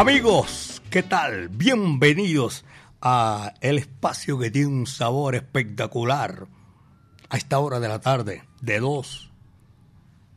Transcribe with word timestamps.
Amigos, 0.00 0.80
¿qué 0.88 1.02
tal? 1.02 1.50
Bienvenidos 1.50 2.64
a 3.02 3.52
el 3.60 3.76
espacio 3.76 4.38
que 4.38 4.50
tiene 4.50 4.68
un 4.68 4.86
sabor 4.86 5.34
espectacular. 5.34 6.46
A 7.28 7.36
esta 7.36 7.58
hora 7.58 7.80
de 7.80 7.88
la 7.88 8.00
tarde, 8.00 8.42
de 8.62 8.80
2 8.80 9.30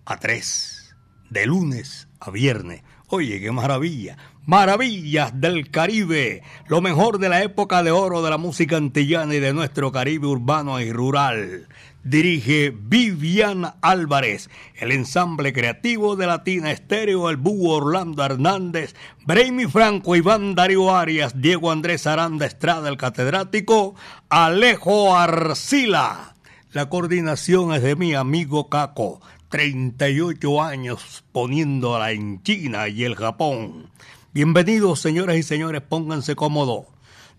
a 0.03 0.19
3, 0.19 0.95
de 1.29 1.45
lunes 1.45 2.09
a 2.19 2.29
viernes. 2.29 2.83
Oye, 3.07 3.39
qué 3.39 3.53
maravilla. 3.53 4.17
Maravillas 4.45 5.39
del 5.39 5.71
Caribe. 5.71 6.43
Lo 6.67 6.81
mejor 6.81 7.17
de 7.17 7.29
la 7.29 7.41
época 7.41 7.83
de 7.83 7.91
oro 7.91 8.21
de 8.21 8.31
la 8.31 8.37
música 8.37 8.75
antillana 8.75 9.33
y 9.33 9.39
de 9.39 9.53
nuestro 9.53 9.93
Caribe 9.93 10.27
urbano 10.27 10.81
y 10.81 10.91
rural 10.91 11.69
dirige 12.03 12.73
Vivian 12.75 13.73
Álvarez, 13.81 14.49
el 14.75 14.91
ensamble 14.91 15.53
creativo 15.53 16.15
de 16.15 16.27
Latina 16.27 16.71
Estéreo, 16.71 17.29
el 17.29 17.37
Búho 17.37 17.75
Orlando 17.75 18.23
Hernández, 18.23 18.95
Braymi 19.25 19.65
Franco, 19.65 20.15
Iván 20.15 20.55
Darío 20.55 20.93
Arias, 20.95 21.41
Diego 21.41 21.71
Andrés 21.71 22.05
Aranda 22.05 22.45
Estrada, 22.45 22.89
el 22.89 22.97
catedrático, 22.97 23.95
Alejo 24.29 25.15
Arcila. 25.15 26.35
La 26.71 26.89
coordinación 26.89 27.73
es 27.73 27.83
de 27.83 27.95
mi 27.95 28.13
amigo 28.13 28.69
Caco, 28.69 29.21
38 29.49 30.61
años 30.61 31.23
poniéndola 31.31 32.11
en 32.11 32.41
China 32.43 32.87
y 32.87 33.03
el 33.03 33.15
Japón. 33.15 33.89
Bienvenidos, 34.33 34.99
señoras 34.99 35.37
y 35.37 35.43
señores, 35.43 35.81
pónganse 35.81 36.35
cómodos. 36.35 36.92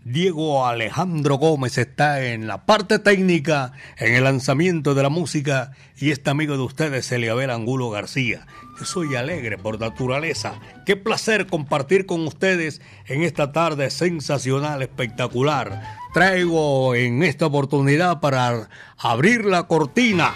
Diego 0.07 0.67
Alejandro 0.67 1.39
Gómez 1.39 1.79
está 1.79 2.23
en 2.23 2.45
la 2.45 2.67
parte 2.67 2.99
técnica, 2.99 3.71
en 3.97 4.13
el 4.13 4.25
lanzamiento 4.25 4.93
de 4.93 5.01
la 5.01 5.09
música 5.09 5.71
y 5.97 6.11
este 6.11 6.29
amigo 6.29 6.55
de 6.57 6.61
ustedes, 6.61 7.11
Eliabel 7.11 7.49
Angulo 7.49 7.89
García. 7.89 8.45
Yo 8.77 8.85
soy 8.85 9.15
alegre 9.15 9.57
por 9.57 9.79
naturaleza. 9.79 10.59
Qué 10.85 10.95
placer 10.95 11.47
compartir 11.47 12.05
con 12.05 12.27
ustedes 12.27 12.83
en 13.07 13.23
esta 13.23 13.51
tarde 13.51 13.89
sensacional, 13.89 14.83
espectacular. 14.83 15.81
Traigo 16.13 16.93
en 16.93 17.23
esta 17.23 17.47
oportunidad 17.47 18.19
para 18.19 18.69
abrir 18.99 19.43
la 19.45 19.63
cortina, 19.63 20.35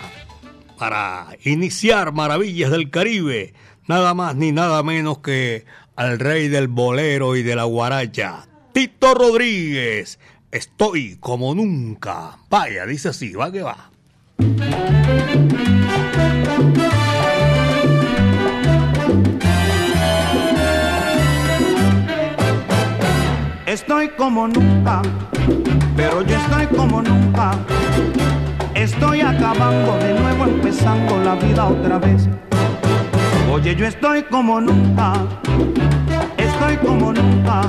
para 0.79 1.27
iniciar 1.43 2.11
Maravillas 2.11 2.71
del 2.71 2.89
Caribe, 2.89 3.53
nada 3.85 4.15
más 4.15 4.35
ni 4.35 4.51
nada 4.51 4.81
menos 4.81 5.19
que 5.19 5.65
al 5.95 6.17
rey 6.17 6.47
del 6.47 6.69
bolero 6.69 7.35
y 7.35 7.43
de 7.43 7.55
la 7.55 7.65
guaracha. 7.65 8.48
Tito 8.71 9.13
Rodríguez. 9.13 10.19
Estoy 10.51 11.17
como 11.19 11.55
nunca. 11.55 12.37
Vaya, 12.49 12.85
dice 12.85 13.09
así, 13.09 13.33
va 13.33 13.51
que 13.51 13.61
va. 13.61 13.89
Estoy 23.65 24.09
como 24.09 24.47
nunca, 24.47 25.01
pero 25.95 26.23
yo 26.23 26.35
estoy 26.35 26.67
como 26.75 27.01
nunca. 27.01 27.51
Estoy 28.73 29.21
acabando 29.21 29.97
de 29.97 30.19
nuevo, 30.19 30.45
empezando 30.45 31.23
la 31.23 31.35
vida 31.35 31.67
otra 31.67 31.99
vez. 31.99 32.27
Oye, 33.51 33.75
yo 33.75 33.85
estoy 33.85 34.23
como 34.23 34.61
nunca, 34.61 35.13
estoy 36.37 36.77
como 36.77 37.13
nunca 37.13 37.61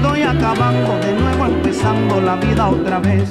estoy 0.00 0.22
acabando 0.22 0.98
de 0.98 1.12
nuevo, 1.12 1.44
empezando 1.44 2.20
la 2.22 2.36
vida 2.36 2.68
otra 2.68 2.98
vez. 3.00 3.30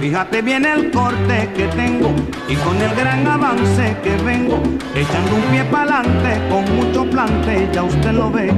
Fíjate 0.00 0.40
bien 0.40 0.64
el 0.64 0.90
corte 0.92 1.50
que 1.56 1.66
tengo 1.74 2.14
y 2.48 2.54
con 2.54 2.80
el 2.80 2.94
gran 2.94 3.26
avance 3.26 3.96
que 4.04 4.16
vengo, 4.18 4.62
echando 4.94 5.34
un 5.34 5.42
pie 5.50 5.64
para 5.64 5.98
adelante 5.98 6.40
con 6.48 6.76
mucho 6.76 7.10
plante, 7.10 7.68
ya 7.72 7.82
usted 7.82 8.12
lo 8.12 8.30
ve. 8.30 8.52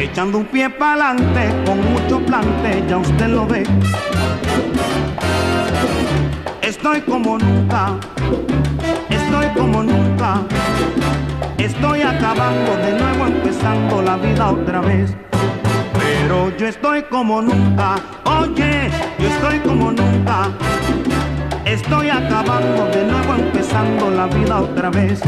Echando 0.00 0.38
un 0.38 0.46
pie 0.46 0.68
para 0.68 1.10
adelante 1.10 1.54
con 1.64 1.92
mucho 1.92 2.18
plante, 2.26 2.84
ya 2.88 2.98
usted 2.98 3.28
lo 3.28 3.46
ve. 3.46 3.62
Estoy 6.60 7.00
como 7.02 7.38
nunca, 7.38 7.92
como 9.54 9.82
nunca 9.82 10.42
Estoy 11.58 12.02
acabando 12.02 12.76
de 12.76 12.92
nuevo, 12.92 13.26
empezando 13.26 14.02
la 14.02 14.16
vida 14.16 14.50
otra 14.50 14.80
vez. 14.80 15.14
Pero 15.98 16.54
yo 16.56 16.66
estoy 16.66 17.02
como 17.04 17.40
nunca, 17.40 17.94
oye, 18.24 18.90
yo 19.18 19.28
estoy 19.28 19.60
como 19.60 19.92
nunca. 19.92 20.50
Estoy 21.64 22.10
acabando 22.10 22.86
de 22.86 23.04
nuevo, 23.06 23.34
empezando 23.34 24.10
la 24.10 24.26
vida 24.26 24.60
otra 24.60 24.90
vez. 24.90 25.20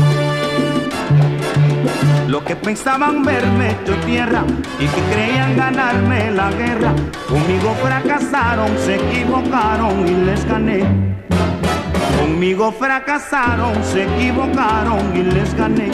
Lo 2.29 2.45
que 2.45 2.57
pensaban 2.57 3.23
verme 3.23 3.71
hecho 3.71 3.95
tierra 4.05 4.45
y 4.79 4.87
que 4.87 5.01
creían 5.13 5.57
ganarme 5.57 6.33
la 6.33 6.51
guerra, 6.51 6.93
conmigo 7.29 7.75
fracasaron, 7.83 8.77
se 8.85 8.97
equivocaron 8.97 10.07
y 10.07 10.25
les 10.27 10.45
gané. 10.47 11.17
Conmigo 12.27 12.73
fracasaron, 12.73 13.73
se 13.85 14.03
equivocaron 14.03 15.17
y 15.17 15.23
les 15.23 15.55
gané. 15.55 15.93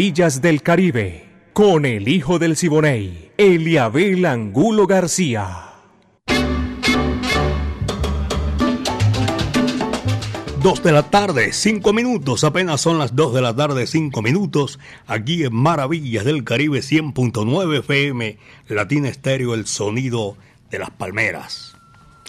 Maravillas 0.00 0.40
del 0.40 0.62
Caribe, 0.62 1.26
con 1.52 1.84
el 1.84 2.08
hijo 2.08 2.38
del 2.38 2.56
Siboney, 2.56 3.32
Eliabel 3.36 4.24
Angulo 4.24 4.86
García. 4.86 5.74
Dos 10.62 10.82
de 10.82 10.92
la 10.92 11.02
tarde, 11.10 11.52
cinco 11.52 11.92
minutos, 11.92 12.44
apenas 12.44 12.80
son 12.80 12.98
las 12.98 13.14
dos 13.14 13.34
de 13.34 13.42
la 13.42 13.54
tarde, 13.54 13.86
cinco 13.86 14.22
minutos, 14.22 14.78
aquí 15.06 15.44
en 15.44 15.54
Maravillas 15.54 16.24
del 16.24 16.44
Caribe 16.44 16.78
100.9 16.78 17.80
FM, 17.80 18.38
Latina 18.68 19.10
Estéreo, 19.10 19.52
el 19.52 19.66
sonido 19.66 20.38
de 20.70 20.78
las 20.78 20.88
palmeras. 20.88 21.76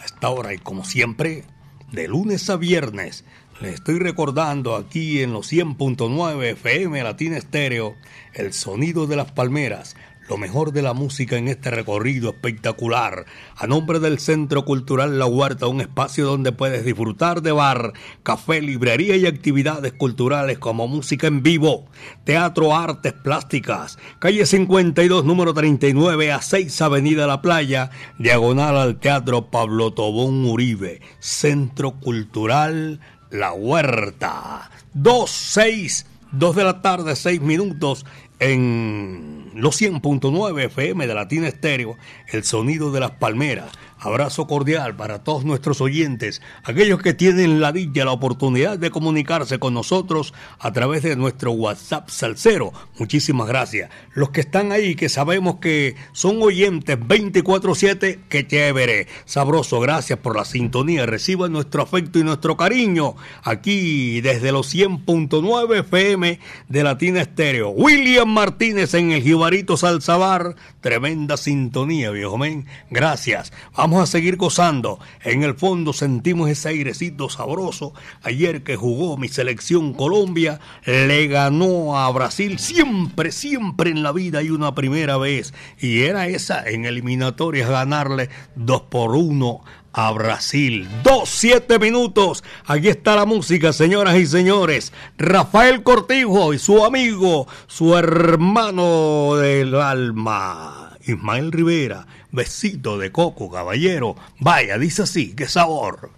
A 0.02 0.04
esta 0.04 0.30
hora 0.30 0.54
y 0.54 0.58
como 0.58 0.84
siempre, 0.84 1.46
de 1.94 2.10
lunes 2.10 2.50
a 2.50 2.58
viernes, 2.58 3.24
les 3.62 3.76
estoy 3.76 4.00
recordando 4.00 4.76
aquí 4.76 5.22
en 5.22 5.34
los 5.34 5.52
100.9 5.52 6.44
FM 6.54 7.04
Latina 7.04 7.38
Estéreo, 7.38 7.96
el 8.34 8.54
sonido 8.54 9.06
de 9.06 9.16
las 9.16 9.32
palmeras, 9.32 9.96
lo 10.28 10.38
mejor 10.38 10.72
de 10.72 10.82
la 10.82 10.94
música 10.94 11.38
en 11.38 11.48
este 11.48 11.70
recorrido 11.70 12.32
espectacular. 12.32 13.26
A 13.56 13.68
nombre 13.68 14.00
del 14.00 14.18
Centro 14.18 14.66
Cultural 14.66 15.20
La 15.20 15.28
Huerta, 15.28 15.68
un 15.68 15.80
espacio 15.80 16.26
donde 16.26 16.52
puedes 16.52 16.84
disfrutar 16.86 17.44
de 17.44 17.52
bar, 17.52 17.94
café, 18.24 18.62
librería 18.62 19.16
y 19.16 19.28
actividades 19.28 19.94
culturales 19.94 20.58
como 20.58 20.88
música 20.88 21.28
en 21.28 21.44
vivo, 21.44 21.86
teatro, 22.24 22.76
artes 22.76 23.14
plásticas. 23.14 24.00
Calle 24.18 24.48
52, 24.48 25.24
número 25.24 25.54
39 25.54 26.32
a 26.32 26.42
6 26.42 26.82
Avenida 26.82 27.28
La 27.28 27.44
Playa, 27.44 27.92
diagonal 28.18 28.78
al 28.78 29.00
Teatro 29.00 29.52
Pablo 29.52 29.94
Tobón 29.94 30.46
Uribe. 30.46 31.02
Centro 31.20 32.00
Cultural 32.00 33.00
La 33.32 33.54
Huerta. 33.54 34.70
2, 34.94 35.30
6, 35.30 36.06
2 36.34 36.56
de 36.56 36.64
la 36.64 36.82
tarde, 36.82 37.16
6 37.16 37.42
minutos 37.42 38.06
en 38.40 39.52
los 39.56 39.82
100.9 39.82 40.66
FM 40.66 41.08
de 41.08 41.14
Latina 41.14 41.48
Estéreo, 41.48 41.98
el 42.32 42.44
sonido 42.44 42.92
de 42.92 43.00
las 43.00 43.12
palmeras. 43.12 43.72
Abrazo 44.04 44.48
cordial 44.48 44.96
para 44.96 45.24
todos 45.24 45.46
nuestros 45.46 45.80
oyentes, 45.80 46.42
aquellos 46.64 47.04
que 47.04 47.14
tienen 47.14 47.62
la 47.62 47.72
dicha, 47.72 48.04
la 48.04 48.12
oportunidad 48.12 48.80
de 48.80 48.90
comunicarse 48.90 49.60
con 49.60 49.76
nosotros 49.76 50.34
a 50.58 50.74
través 50.74 51.04
de 51.04 51.16
nuestro 51.16 51.52
WhatsApp 51.52 52.10
Salcero. 52.10 52.74
Muchísimas 52.98 53.48
gracias. 53.48 53.92
Los 54.16 54.32
que 54.32 54.42
están 54.42 54.72
ahí, 54.72 54.96
que 54.96 55.08
sabemos 55.08 55.58
que 55.58 55.96
son 56.14 56.42
oyentes 56.42 57.00
24-7, 57.00 58.22
que 58.28 58.48
chévere, 58.48 59.08
sabroso. 59.26 59.80
Gracias 59.80 60.18
por 60.18 60.36
la 60.36 60.46
sintonía. 60.46 61.06
Reciban 61.06 61.52
nuestro 61.52 61.84
afecto 61.84 62.18
y 62.18 62.24
nuestro 62.24 62.58
cariño 62.58 63.16
aquí 63.44 64.20
desde 64.22 64.52
los 64.52 64.74
100.9 64.74 65.82
FM 65.82 66.40
de 66.70 66.84
Latina 66.84 67.22
Estéreo. 67.22 67.70
William 67.70 68.28
Martínez 68.28 68.96
en 68.96 69.12
el 69.12 69.22
Jibarito 69.22 69.78
Salzabar. 69.78 70.56
Tremenda 70.80 71.38
sintonía, 71.38 72.10
viejo 72.10 72.40
men. 72.40 72.66
Gracias. 72.90 73.54
A 74.00 74.06
seguir 74.06 74.38
gozando. 74.38 75.00
En 75.24 75.44
el 75.44 75.56
fondo 75.56 75.92
sentimos 75.92 76.50
ese 76.50 76.70
airecito 76.70 77.30
sabroso. 77.30 77.94
Ayer 78.22 78.64
que 78.64 78.76
jugó 78.76 79.18
mi 79.18 79.28
selección 79.28 79.94
Colombia, 79.94 80.60
le 80.86 81.28
ganó 81.28 81.98
a 81.98 82.12
Brasil. 82.12 82.60
Siempre, 82.60 83.32
siempre 83.32 83.90
en 83.90 84.04
la 84.04 84.12
vida 84.12 84.40
hay 84.40 84.52
una 84.52 84.76
primera 84.76 85.18
vez. 85.18 85.54
Y 85.80 86.04
era 86.04 86.28
esa 86.28 86.64
en 86.68 86.86
eliminatorias 86.86 87.70
ganarle 87.70 88.30
2 88.56 88.82
por 88.84 89.16
1 89.16 89.62
a 89.94 90.12
Brasil. 90.12 90.88
Dos, 91.04 91.30
siete 91.30 91.80
minutos. 91.80 92.44
Aquí 92.66 92.88
está 92.88 93.16
la 93.16 93.26
música, 93.26 93.74
señoras 93.74 94.18
y 94.18 94.26
señores. 94.26 94.94
Rafael 95.18 95.84
Cortijo 95.84 96.54
y 96.54 96.60
su 96.60 96.86
amigo, 96.86 97.48
su 97.68 97.98
hermano 97.98 99.36
del 99.36 99.76
alma, 99.76 100.98
Ismael 101.06 101.52
Rivera. 101.52 102.08
Besito 102.32 102.98
de 102.98 103.12
coco, 103.12 103.52
caballero. 103.52 104.16
Vaya, 104.40 104.78
dice 104.78 105.04
así, 105.04 105.34
qué 105.36 105.48
sabor. 105.48 106.12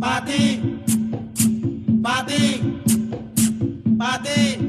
Pati, 0.00 0.80
pati, 2.02 2.80
pati. 3.98 4.63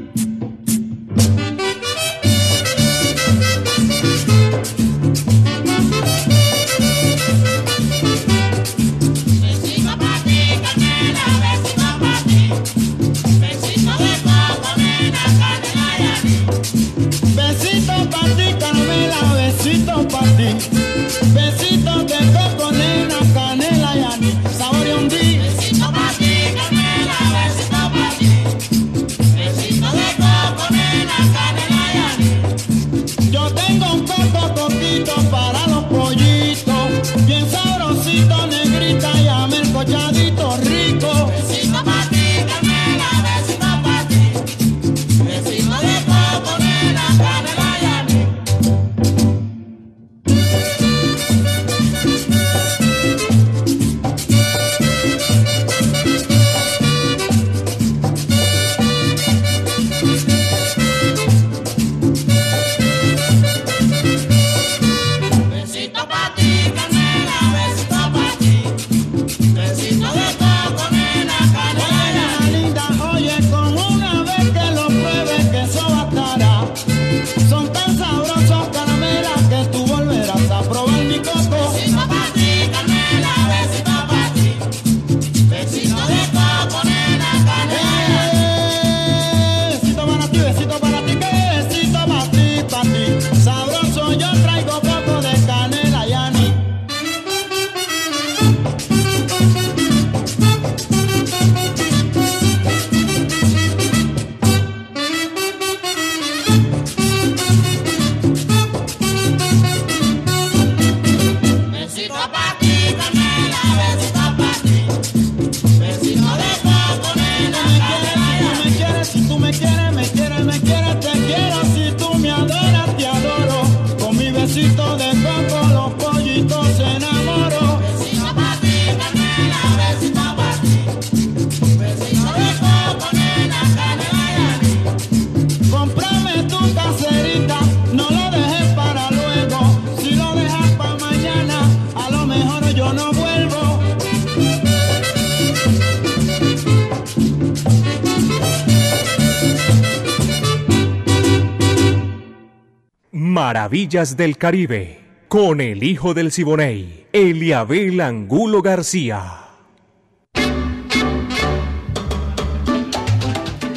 Maravillas 153.76 154.16
del 154.16 154.38
Caribe, 154.38 155.02
con 155.28 155.60
el 155.60 155.84
hijo 155.84 156.14
del 156.14 156.32
Siboney, 156.32 157.08
Eliabel 157.12 158.00
Angulo 158.00 158.62
García. 158.62 159.50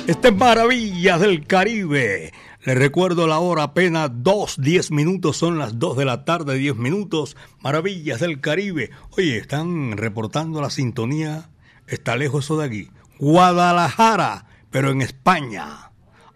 Este 0.06 0.28
es 0.28 0.36
Maravillas 0.36 1.20
del 1.20 1.44
Caribe. 1.48 2.32
Les 2.64 2.78
recuerdo 2.78 3.26
la 3.26 3.40
hora 3.40 3.64
apenas 3.64 4.08
2, 4.14 4.58
10 4.60 4.92
minutos, 4.92 5.36
son 5.36 5.58
las 5.58 5.80
2 5.80 5.96
de 5.96 6.04
la 6.04 6.24
tarde, 6.24 6.54
10 6.54 6.76
minutos. 6.76 7.36
Maravillas 7.60 8.20
del 8.20 8.40
Caribe. 8.40 8.90
Oye, 9.16 9.36
están 9.36 9.96
reportando 9.96 10.62
la 10.62 10.70
sintonía. 10.70 11.50
Está 11.88 12.14
lejos 12.14 12.44
eso 12.44 12.56
de 12.56 12.66
aquí. 12.66 12.90
Guadalajara, 13.18 14.46
pero 14.70 14.92
en 14.92 15.02
España. 15.02 15.87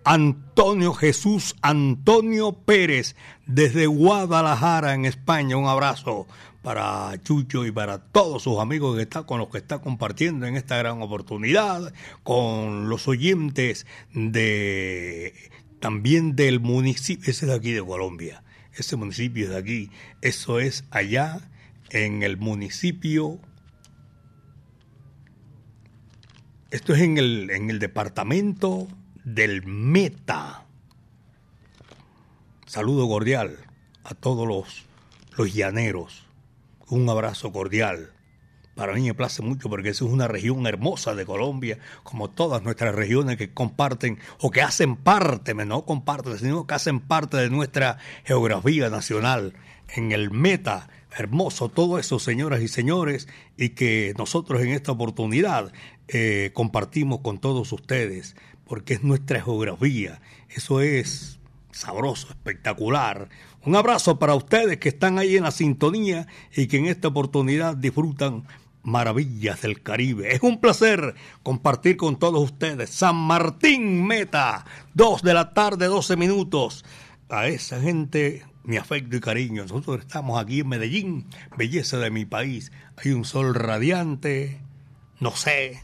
Antonio 0.05 0.95
Jesús 0.95 1.57
Antonio 1.63 2.53
Pérez, 2.53 3.17
desde 3.47 3.87
Guadalajara, 3.87 4.95
en 4.95 5.05
España. 5.05 5.57
Un 5.57 5.67
abrazo 5.67 6.27
para 6.63 7.21
Chucho 7.23 7.67
y 7.67 7.73
para 7.73 7.99
todos 7.99 8.43
sus 8.43 8.59
amigos 8.59 8.97
que 8.97 9.03
está, 9.03 9.25
con 9.25 9.39
los 9.39 9.49
que 9.49 9.59
está 9.59 9.81
compartiendo 9.81 10.47
en 10.47 10.57
esta 10.57 10.77
gran 10.77 11.03
oportunidad, 11.03 11.93
con 12.23 12.89
los 12.89 13.09
oyentes 13.09 13.87
de 14.15 15.35
también 15.81 16.37
del 16.37 16.61
municipio, 16.61 17.29
ese 17.29 17.47
es 17.47 17.51
de 17.51 17.57
aquí 17.57 17.73
de 17.73 17.85
Colombia, 17.85 18.45
ese 18.75 18.95
municipio 18.95 19.45
es 19.45 19.51
de 19.51 19.59
aquí, 19.59 19.91
eso 20.21 20.61
es 20.61 20.85
allá 20.91 21.41
en 21.91 22.23
el 22.23 22.37
municipio, 22.37 23.41
esto 26.71 26.95
es 26.95 27.01
en 27.01 27.19
el, 27.19 27.51
en 27.51 27.69
el 27.69 27.81
departamento 27.81 28.87
del 29.25 29.65
Meta. 29.65 30.65
Saludo 32.67 33.09
cordial 33.09 33.59
a 34.05 34.15
todos 34.15 34.47
los, 34.47 34.85
los 35.37 35.53
llaneros 35.53 36.27
un 36.93 37.09
abrazo 37.09 37.53
cordial. 37.53 38.13
Para 38.75 38.95
mí 38.95 39.03
me 39.03 39.15
place 39.15 39.43
mucho 39.43 39.69
porque 39.69 39.91
esa 39.91 40.05
es 40.05 40.11
una 40.11 40.29
región 40.29 40.67
hermosa 40.67 41.15
de 41.15 41.27
Colombia, 41.27 41.79
como 42.03 42.31
todas 42.31 42.63
nuestras 42.63 42.95
regiones 42.95 43.37
que 43.37 43.53
comparten 43.53 44.19
o 44.41 44.51
que 44.51 44.63
hacen 44.63 44.97
parte, 44.97 45.55
no 45.55 45.85
comparten, 45.85 46.39
sino 46.39 46.67
que 46.67 46.75
hacen 46.75 47.01
parte 47.01 47.37
de 47.37 47.51
nuestra 47.51 47.99
geografía 48.25 48.89
nacional. 48.89 49.55
En 49.95 50.13
el 50.13 50.31
meta, 50.31 50.89
hermoso 51.17 51.69
todo 51.69 51.99
eso, 51.99 52.19
señoras 52.19 52.63
y 52.63 52.69
señores, 52.69 53.29
y 53.59 53.71
que 53.71 54.15
nosotros 54.17 54.63
en 54.63 54.69
esta 54.69 54.93
oportunidad 54.93 55.73
eh, 56.09 56.51
compartimos 56.55 57.21
con 57.21 57.39
todos 57.39 57.73
ustedes, 57.73 58.37
porque 58.65 58.95
es 58.95 59.03
nuestra 59.03 59.41
geografía. 59.41 60.21
Eso 60.49 60.81
es 60.81 61.41
sabroso, 61.71 62.29
espectacular. 62.29 63.29
Un 63.65 63.77
abrazo 63.77 64.19
para 64.19 64.35
ustedes 64.35 64.79
que 64.79 64.89
están 64.89 65.19
ahí 65.19 65.37
en 65.37 65.45
la 65.45 65.51
sintonía 65.51 66.27
y 66.55 66.67
que 66.67 66.79
en 66.79 66.87
esta 66.87 67.09
oportunidad 67.09 67.77
disfrutan 67.77 68.45
maravillas 68.83 69.63
del 69.63 69.83
Caribe. 69.83 70.35
Es 70.35 70.43
un 70.43 70.61
placer 70.61 71.15
compartir 71.43 71.97
con 71.97 72.19
todos 72.19 72.43
ustedes. 72.43 72.91
San 72.91 73.17
Martín 73.17 74.07
Meta, 74.07 74.65
2 74.95 75.23
de 75.23 75.35
la 75.35 75.55
tarde, 75.55 75.87
12 75.87 76.17
minutos. 76.17 76.85
A 77.29 77.47
esa 77.47 77.81
gente 77.81 78.45
mi 78.65 78.77
afecto 78.77 79.17
y 79.17 79.21
cariño. 79.21 79.63
Nosotros 79.63 80.01
estamos 80.01 80.41
aquí 80.41 80.61
en 80.61 80.69
Medellín, 80.69 81.27
belleza 81.57 81.99
de 81.99 82.11
mi 82.11 82.25
país. 82.25 82.73
Hay 82.97 83.13
un 83.13 83.25
sol 83.25 83.55
radiante, 83.55 84.61
no 85.21 85.33
sé, 85.33 85.83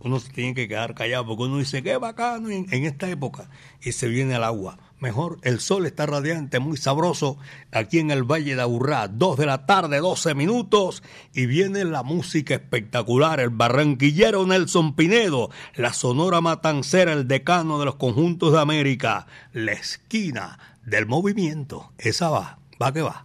uno 0.00 0.18
se 0.18 0.32
tiene 0.32 0.54
que 0.54 0.68
quedar 0.68 0.94
callado 0.94 1.26
porque 1.26 1.44
uno 1.44 1.58
dice, 1.58 1.82
qué 1.82 1.96
bacano 1.96 2.50
en, 2.50 2.66
esta 2.84 3.08
época. 3.08 3.50
Y 3.82 3.92
se 3.92 4.08
viene 4.08 4.34
el 4.34 4.44
agua. 4.44 4.78
Mejor, 4.98 5.38
el 5.42 5.60
sol 5.60 5.86
está 5.86 6.04
radiante, 6.04 6.58
muy 6.58 6.76
sabroso, 6.76 7.38
aquí 7.72 7.98
en 7.98 8.10
el 8.10 8.22
Valle 8.22 8.54
de 8.54 8.60
Aburrá, 8.60 9.08
2 9.08 9.38
de 9.38 9.46
la 9.46 9.64
tarde, 9.64 9.98
12 9.98 10.34
minutos, 10.34 11.02
y 11.32 11.46
viene 11.46 11.86
la 11.86 12.02
música 12.02 12.54
espectacular, 12.54 13.40
el 13.40 13.48
barranquillero 13.48 14.46
Nelson 14.46 14.94
Pinedo, 14.96 15.48
la 15.74 15.94
sonora 15.94 16.42
matancera, 16.42 17.14
el 17.14 17.26
decano 17.26 17.78
de 17.78 17.86
los 17.86 17.94
conjuntos 17.94 18.52
de 18.52 18.60
América, 18.60 19.26
la 19.54 19.72
esquina 19.72 20.58
del 20.84 21.06
movimiento, 21.06 21.92
esa 21.96 22.28
va, 22.28 22.58
va 22.80 22.92
que 22.92 23.00
va. 23.00 23.24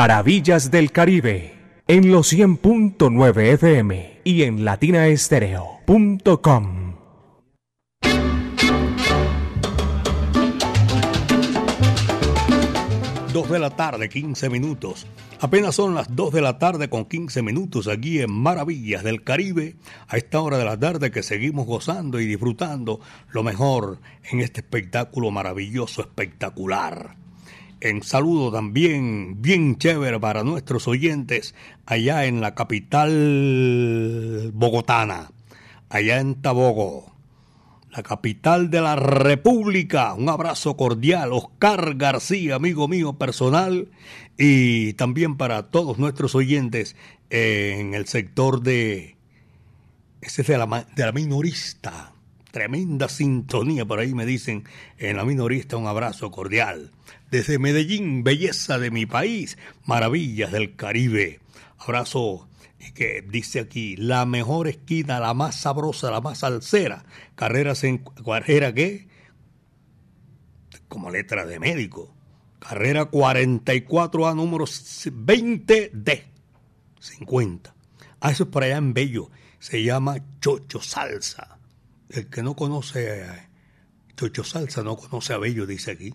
Maravillas 0.00 0.70
del 0.70 0.92
Caribe 0.92 1.82
en 1.86 2.10
los 2.10 2.32
100.9 2.32 3.52
FM 3.52 4.22
y 4.24 4.44
en 4.44 4.64
latinaestereo.com. 4.64 6.94
Dos 13.34 13.50
de 13.50 13.58
la 13.58 13.76
tarde, 13.76 14.08
15 14.08 14.48
minutos. 14.48 15.06
Apenas 15.38 15.74
son 15.74 15.94
las 15.94 16.16
2 16.16 16.32
de 16.32 16.40
la 16.40 16.58
tarde 16.58 16.88
con 16.88 17.04
15 17.04 17.42
minutos 17.42 17.86
aquí 17.86 18.22
en 18.22 18.32
Maravillas 18.32 19.04
del 19.04 19.22
Caribe, 19.22 19.76
a 20.08 20.16
esta 20.16 20.40
hora 20.40 20.56
de 20.56 20.64
la 20.64 20.80
tarde 20.80 21.10
que 21.10 21.22
seguimos 21.22 21.66
gozando 21.66 22.20
y 22.20 22.24
disfrutando 22.24 23.00
lo 23.32 23.42
mejor 23.42 23.98
en 24.32 24.40
este 24.40 24.62
espectáculo 24.62 25.30
maravilloso, 25.30 26.00
espectacular. 26.00 27.19
En 27.80 28.02
saludo 28.02 28.52
también 28.52 29.40
bien 29.40 29.78
chévere 29.78 30.20
para 30.20 30.44
nuestros 30.44 30.86
oyentes 30.86 31.54
allá 31.86 32.26
en 32.26 32.42
la 32.42 32.54
capital 32.54 34.50
bogotana, 34.52 35.30
allá 35.88 36.20
en 36.20 36.34
Tabogo, 36.42 37.10
la 37.90 38.02
capital 38.02 38.68
de 38.68 38.82
la 38.82 38.96
República. 38.96 40.12
Un 40.12 40.28
abrazo 40.28 40.76
cordial, 40.76 41.32
Oscar 41.32 41.94
García, 41.96 42.56
amigo 42.56 42.86
mío 42.86 43.14
personal, 43.14 43.88
y 44.36 44.92
también 44.94 45.38
para 45.38 45.70
todos 45.70 45.98
nuestros 45.98 46.34
oyentes 46.34 46.96
en 47.30 47.94
el 47.94 48.06
sector 48.06 48.60
de, 48.60 49.16
ese 50.20 50.42
de, 50.42 50.58
la, 50.58 50.86
de 50.94 51.06
la 51.06 51.12
minorista. 51.12 52.12
Tremenda 52.50 53.08
sintonía, 53.08 53.84
por 53.84 54.00
ahí 54.00 54.14
me 54.14 54.26
dicen 54.26 54.64
en 54.98 55.16
la 55.16 55.24
minorista 55.24 55.76
un 55.76 55.86
abrazo 55.86 56.30
cordial. 56.30 56.90
Desde 57.30 57.58
Medellín, 57.58 58.24
belleza 58.24 58.78
de 58.78 58.90
mi 58.90 59.06
país, 59.06 59.56
maravillas 59.84 60.52
del 60.52 60.74
Caribe. 60.74 61.40
Abrazo 61.78 62.48
que 62.94 63.22
dice 63.22 63.60
aquí, 63.60 63.96
la 63.96 64.26
mejor 64.26 64.66
esquina, 64.66 65.20
la 65.20 65.34
más 65.34 65.60
sabrosa, 65.60 66.10
la 66.10 66.20
más 66.20 66.38
salsera. 66.38 67.04
Carreras 67.34 67.84
en 67.84 67.98
carrera 67.98 68.74
qué? 68.74 69.08
Como 70.88 71.10
letra 71.10 71.46
de 71.46 71.60
médico 71.60 72.14
carrera 72.60 73.10
44A, 73.10 74.36
número 74.36 74.64
20D, 74.66 76.22
50. 77.00 77.74
Ah, 78.20 78.30
eso 78.30 78.44
es 78.44 78.48
por 78.50 78.62
allá 78.62 78.76
en 78.76 78.94
Bello, 78.94 79.30
se 79.58 79.82
llama 79.82 80.18
Chocho 80.40 80.80
Salsa. 80.80 81.58
El 82.10 82.26
que 82.26 82.42
no 82.42 82.54
conoce 82.54 83.22
a 83.22 83.48
Chocho 84.16 84.44
Salsa 84.44 84.82
no 84.82 84.96
conoce 84.96 85.32
a 85.32 85.38
Bello, 85.38 85.66
dice 85.66 85.92
aquí. 85.92 86.14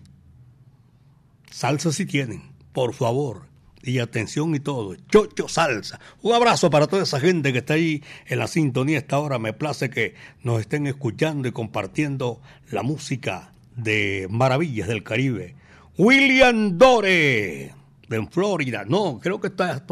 Salsa 1.50 1.92
si 1.92 2.06
tienen, 2.06 2.42
por 2.72 2.94
favor. 2.94 3.46
Y 3.82 3.98
atención 3.98 4.54
y 4.54 4.60
todo. 4.60 4.96
Chocho 5.10 5.48
Salsa. 5.48 6.00
Un 6.22 6.34
abrazo 6.34 6.70
para 6.70 6.86
toda 6.86 7.04
esa 7.04 7.20
gente 7.20 7.52
que 7.52 7.58
está 7.58 7.74
ahí 7.74 8.02
en 8.26 8.38
la 8.38 8.46
sintonía 8.46 8.98
esta 8.98 9.18
hora. 9.18 9.38
Me 9.38 9.52
place 9.52 9.90
que 9.90 10.14
nos 10.42 10.60
estén 10.60 10.86
escuchando 10.86 11.48
y 11.48 11.52
compartiendo 11.52 12.40
la 12.70 12.82
música 12.82 13.52
de 13.76 14.26
Maravillas 14.30 14.88
del 14.88 15.02
Caribe 15.02 15.54
William 15.98 16.76
Dore, 16.76 17.72
de 18.08 18.26
Florida. 18.30 18.84
No, 18.86 19.18
creo 19.18 19.40
que 19.40 19.46
está 19.46 19.82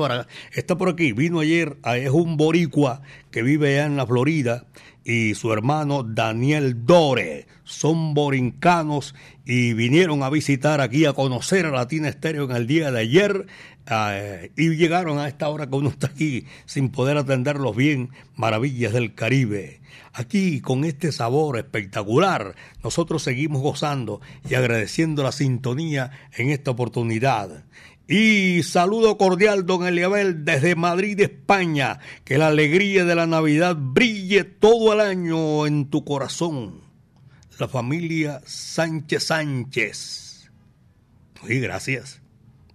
está 0.53 0.77
por 0.77 0.89
aquí. 0.89 1.13
Vino 1.13 1.41
ayer, 1.41 1.79
es 1.97 2.11
un 2.11 2.37
boricua 2.37 3.01
que 3.31 3.43
vive 3.43 3.79
allá 3.79 3.87
en 3.87 3.97
la 3.97 4.07
Florida 4.07 4.67
y 5.05 5.35
su 5.35 5.53
hermano 5.53 6.03
Daniel 6.03 6.85
Dore. 6.87 7.47
Son 7.65 8.15
borincanos 8.15 9.15
y 9.45 9.75
vinieron 9.75 10.23
a 10.23 10.31
visitar 10.31 10.81
aquí, 10.81 11.05
a 11.05 11.13
conocer 11.13 11.67
a 11.67 11.71
Latina 11.71 12.09
Estéreo 12.09 12.45
en 12.45 12.57
el 12.57 12.67
día 12.67 12.91
de 12.91 13.01
ayer. 13.01 13.47
Eh, 13.91 14.51
y 14.57 14.71
llegaron 14.77 15.19
a 15.19 15.29
esta 15.29 15.49
hora 15.49 15.67
que 15.67 15.77
uno 15.77 15.91
está 15.91 16.07
aquí 16.07 16.47
sin 16.65 16.89
poder 16.89 17.19
atenderlos 17.19 17.77
bien, 17.77 18.11
maravillas 18.35 18.93
del 18.93 19.15
Caribe. 19.15 19.81
Aquí, 20.15 20.61
con 20.61 20.85
este 20.85 21.13
sabor 21.13 21.59
espectacular, 21.59 22.55
nosotros 22.83 23.23
seguimos 23.23 23.61
gozando 23.61 24.21
y 24.49 24.55
agradeciendo 24.55 25.23
la 25.23 25.33
sintonía 25.33 26.13
en 26.37 26.51
esta 26.51 26.71
oportunidad. 26.71 27.65
Y 28.07 28.63
saludo 28.65 29.17
cordial, 29.17 29.65
don 29.65 29.87
Eliabel, 29.87 30.45
desde 30.45 30.77
Madrid, 30.77 31.19
España. 31.21 32.01
Que 32.25 32.37
la 32.37 32.49
alegría 32.49 33.05
de 33.05 33.15
la 33.15 33.27
Navidad 33.27 33.77
brille 33.79 34.45
todo 34.45 34.93
el 34.93 35.01
año 35.01 35.67
en 35.67 35.89
tu 35.89 36.05
corazón. 36.05 36.83
La 37.59 37.69
familia 37.69 38.43
Sánchez 38.45 39.25
Sánchez. 39.25 40.51
Sí, 41.47 41.61
gracias. 41.61 42.24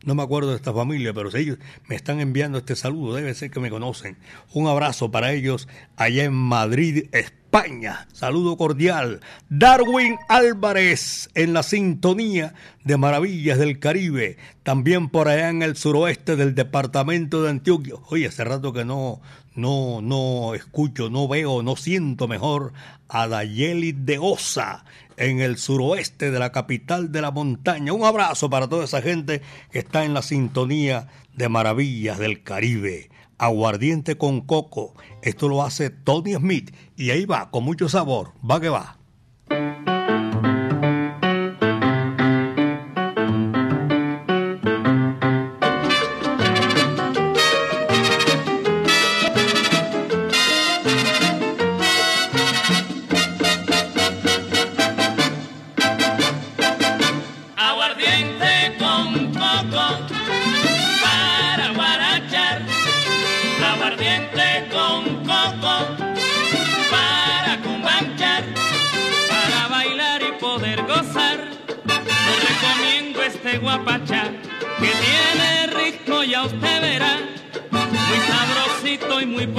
No 0.05 0.15
me 0.15 0.23
acuerdo 0.23 0.51
de 0.51 0.55
esta 0.55 0.73
familia, 0.73 1.13
pero 1.13 1.29
si 1.29 1.39
ellos 1.39 1.57
me 1.87 1.95
están 1.95 2.21
enviando 2.21 2.57
este 2.57 2.75
saludo, 2.75 3.15
debe 3.15 3.33
ser 3.33 3.51
que 3.51 3.59
me 3.59 3.69
conocen. 3.69 4.17
Un 4.53 4.67
abrazo 4.67 5.11
para 5.11 5.33
ellos 5.33 5.67
allá 5.97 6.23
en 6.23 6.33
Madrid, 6.33 7.07
España. 7.11 8.07
Saludo 8.13 8.55
cordial. 8.55 9.19
Darwin 9.49 10.17
Álvarez 10.29 11.29
en 11.35 11.53
la 11.53 11.63
sintonía 11.63 12.53
de 12.85 12.95
Maravillas 12.95 13.59
del 13.59 13.79
Caribe. 13.79 14.37
También 14.63 15.09
por 15.09 15.27
allá 15.27 15.49
en 15.49 15.63
el 15.63 15.75
suroeste 15.75 16.37
del 16.37 16.55
departamento 16.55 17.43
de 17.43 17.49
Antioquia. 17.49 17.95
Oye, 18.09 18.27
hace 18.27 18.45
rato 18.45 18.71
que 18.71 18.85
no, 18.85 19.19
no, 19.55 20.01
no 20.01 20.55
escucho, 20.55 21.09
no 21.09 21.27
veo, 21.27 21.61
no 21.61 21.75
siento 21.75 22.29
mejor 22.29 22.71
a 23.09 23.27
Dayeli 23.27 23.91
de 23.91 24.17
Osa 24.17 24.85
en 25.19 25.41
el 25.41 25.57
suroeste 25.57 26.31
de 26.31 26.39
la 26.39 26.51
capital 26.51 27.11
de 27.11 27.21
la 27.21 27.29
montaña. 27.29 27.93
Un 27.93 28.05
abrazo 28.05 28.49
para 28.49 28.67
toda 28.67 28.85
esa 28.85 29.01
gente 29.01 29.41
que 29.71 29.79
está 29.79 30.05
en 30.05 30.13
la 30.13 30.21
sintonía 30.21 31.07
de 31.35 31.49
Maravillas 31.49 32.17
del 32.17 32.41
Caribe. 32.41 33.11
Aguardiente 33.37 34.17
con 34.17 34.41
coco. 34.41 34.95
Esto 35.21 35.47
lo 35.47 35.63
hace 35.63 35.89
Tony 35.89 36.33
Smith 36.33 36.73
y 36.95 37.11
ahí 37.11 37.25
va, 37.25 37.51
con 37.51 37.63
mucho 37.63 37.87
sabor. 37.89 38.33
Va 38.49 38.59
que 38.59 38.69
va. 38.69 38.98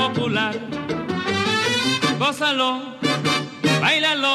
popular. 0.01 0.55
Gózalo, 2.19 2.97
bailalo, 3.83 4.35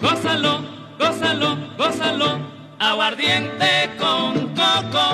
gózalo, 0.00 0.54
gózalo, 0.98 1.50
gózalo. 1.76 2.30
Aguardiente 2.78 3.90
con 3.98 4.54
coco 4.54 5.06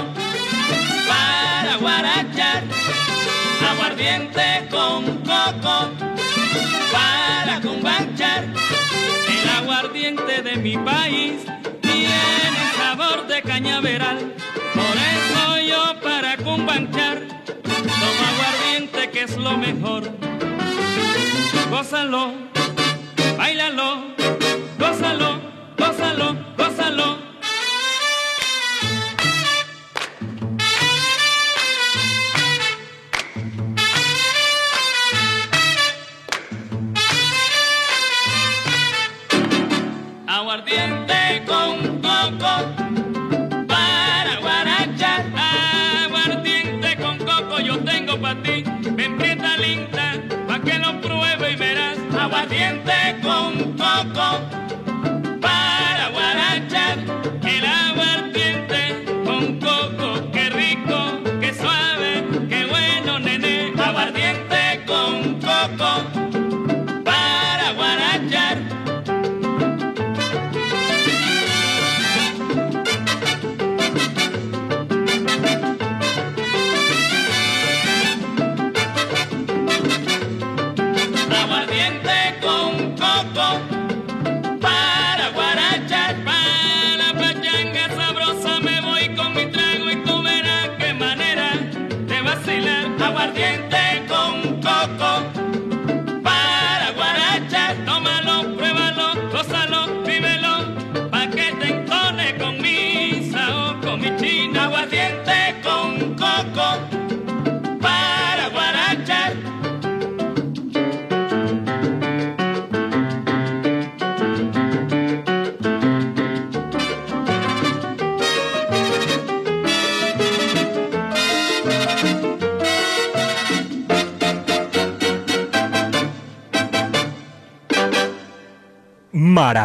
para 1.09 1.77
guarachar. 1.81 2.63
Aguardiente 3.71 4.69
con 4.71 5.01
coco 5.33 5.77
para 6.93 7.61
cumbanchar. 7.63 8.45
El 9.35 9.49
aguardiente 9.61 10.43
de 10.43 10.57
mi 10.57 10.77
país 10.77 11.37
tiene 11.81 12.61
sabor 12.77 13.27
de 13.27 13.41
cañaveral. 13.41 14.19
Por 14.75 14.97
eso 15.15 15.43
yo 15.71 16.01
para 16.03 16.37
cumbanchar 16.37 17.17
tomo 17.63 18.25
aguardiente 18.31 18.64
que 19.15 19.23
es 19.23 19.37
lo 19.37 19.57
mejor. 19.57 20.03
Gózalo, 21.71 22.33
bailalo, 23.39 24.03
gózalo, 24.77 25.41
gózalo, 25.79 26.37
gózalo. 26.59 27.24
te 52.85 53.21
con 53.23 53.64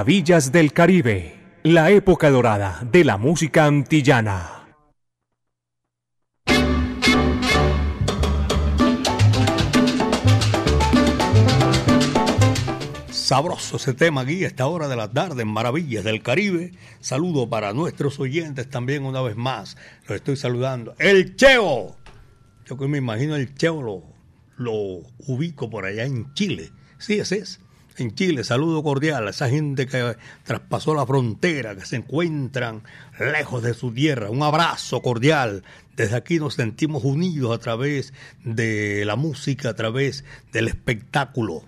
Maravillas 0.10 0.52
del 0.52 0.74
Caribe, 0.74 1.36
la 1.62 1.92
época 1.92 2.32
dorada 2.32 2.82
de 2.92 3.04
la 3.04 3.18
música 3.20 3.66
antillana. 3.66 4.66
Sabroso 13.12 13.78
ese 13.78 13.94
tema 13.94 14.22
aquí 14.22 14.44
esta 14.44 14.66
hora 14.66 14.88
de 14.88 14.96
la 14.96 15.12
tarde 15.12 15.44
en 15.44 15.50
Maravillas 15.50 16.04
del 16.04 16.24
Caribe. 16.24 16.72
Saludo 17.02 17.48
para 17.48 17.74
nuestros 17.74 18.20
oyentes 18.20 18.68
también 18.68 19.06
una 19.06 19.22
vez 19.22 19.36
más. 19.36 19.78
Los 20.08 20.16
estoy 20.16 20.38
saludando. 20.38 20.96
El 20.98 21.36
Cheo. 21.36 21.96
Yo 22.66 22.78
que 22.80 22.88
me 22.88 22.98
imagino 22.98 23.36
el 23.36 23.54
Cheo 23.54 23.84
lo, 23.84 24.04
lo 24.58 25.04
ubico 25.28 25.70
por 25.70 25.86
allá 25.86 26.06
en 26.06 26.34
Chile. 26.34 26.72
Sí, 26.98 27.20
ese 27.20 27.38
es. 27.38 27.60
En 28.00 28.16
Chile, 28.16 28.46
saludo 28.46 28.82
cordial 28.82 29.28
a 29.28 29.32
esa 29.32 29.50
gente 29.50 29.86
que 29.86 30.16
traspasó 30.44 30.94
la 30.94 31.06
frontera, 31.06 31.76
que 31.76 31.86
se 31.86 31.98
encuentran 31.98 32.82
lejos 33.20 33.62
de 33.62 33.74
su 33.74 33.92
tierra. 33.92 34.30
Un 34.30 34.42
abrazo 34.42 35.02
cordial. 35.02 35.66
Desde 35.98 36.16
aquí 36.16 36.40
nos 36.40 36.54
sentimos 36.54 37.04
unidos 37.04 37.54
a 37.54 37.60
través 37.60 38.14
de 38.46 39.04
la 39.04 39.18
música, 39.18 39.72
a 39.72 39.74
través 39.74 40.24
del 40.54 40.70
espectáculo. 40.70 41.64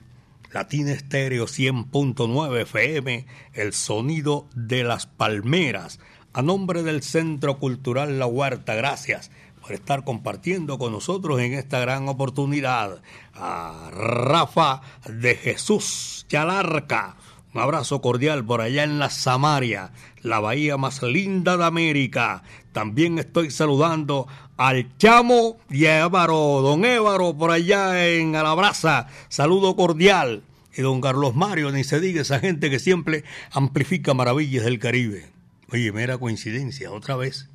Latina 0.54 0.94
Estéreo 0.94 1.48
100.9 1.48 2.62
FM, 2.62 3.26
el 3.54 3.74
sonido 3.74 4.48
de 4.56 4.86
las 4.86 5.08
palmeras. 5.08 6.00
A 6.32 6.42
nombre 6.42 6.82
del 6.82 7.04
Centro 7.04 7.60
Cultural 7.60 8.20
La 8.20 8.26
Huerta, 8.26 8.74
gracias 8.74 9.32
por 9.62 9.74
estar 9.74 10.04
compartiendo 10.04 10.78
con 10.78 10.92
nosotros 10.92 11.40
en 11.40 11.54
esta 11.54 11.80
gran 11.80 12.08
oportunidad. 12.10 13.02
A 13.34 13.90
Rafa 13.92 14.82
de 15.08 15.36
Jesús 15.36 16.26
Chalarca, 16.28 17.16
un 17.54 17.62
abrazo 17.62 18.02
cordial 18.02 18.46
por 18.46 18.62
allá 18.62 18.84
en 18.84 18.98
la 18.98 19.10
Samaria, 19.10 19.92
la 20.22 20.40
bahía 20.40 20.78
más 20.78 21.04
linda 21.04 21.58
de 21.58 21.66
América. 21.66 22.44
También 22.72 23.20
estoy 23.20 23.52
saludando 23.52 24.28
al 24.58 24.96
chamo 24.98 25.58
y 25.70 25.86
Évaro, 25.86 26.62
don 26.62 26.86
Évaro, 26.86 27.36
por 27.38 27.52
allá 27.52 28.08
en 28.08 28.36
Alabraza. 28.36 29.08
Saludo 29.28 29.76
cordial. 29.76 30.44
Y 30.74 30.82
don 30.82 31.02
Carlos 31.02 31.36
Mario, 31.36 31.72
ni 31.72 31.84
se 31.84 32.00
diga 32.00 32.22
esa 32.22 32.40
gente 32.40 32.70
que 32.70 32.80
siempre 32.80 33.26
amplifica 33.52 34.14
maravillas 34.14 34.64
del 34.64 34.80
Caribe. 34.80 35.30
Oye, 35.70 35.92
mera 35.92 36.18
coincidencia, 36.18 36.92
otra 36.92 37.18
vez. 37.18 37.51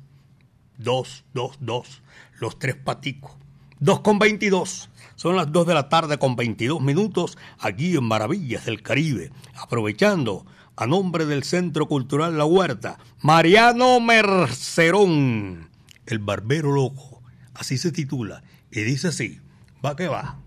Dos, 0.77 1.25
dos, 1.33 1.57
dos. 1.59 2.01
Los 2.39 2.59
tres 2.59 2.75
paticos. 2.75 3.31
Dos 3.79 3.99
con 4.01 4.19
veintidós. 4.19 4.89
Son 5.15 5.35
las 5.35 5.51
dos 5.51 5.65
de 5.67 5.73
la 5.73 5.89
tarde 5.89 6.17
con 6.17 6.35
veintidós 6.35 6.81
minutos 6.81 7.37
aquí 7.59 7.95
en 7.95 8.03
Maravillas 8.03 8.65
del 8.65 8.81
Caribe. 8.81 9.31
Aprovechando 9.55 10.45
a 10.75 10.85
nombre 10.85 11.25
del 11.25 11.43
Centro 11.43 11.87
Cultural 11.87 12.37
La 12.37 12.45
Huerta, 12.45 12.99
Mariano 13.21 13.99
Mercerón, 13.99 15.69
el 16.05 16.19
barbero 16.19 16.71
loco 16.71 17.17
así 17.57 17.77
se 17.77 17.91
titula, 17.91 18.43
y 18.71 18.81
dice 18.81 19.09
así, 19.09 19.39
va 19.83 19.95
que 19.95 20.07
va. 20.07 20.37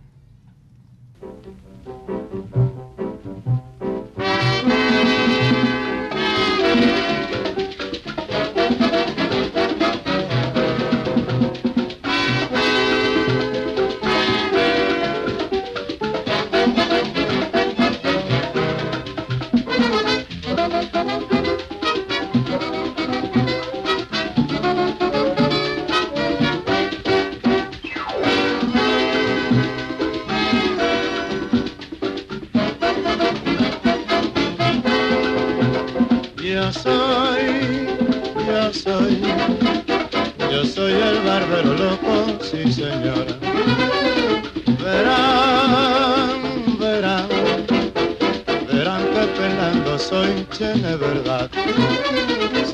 dicen 50.60 50.84
es 50.84 50.98
verdad. 50.98 51.50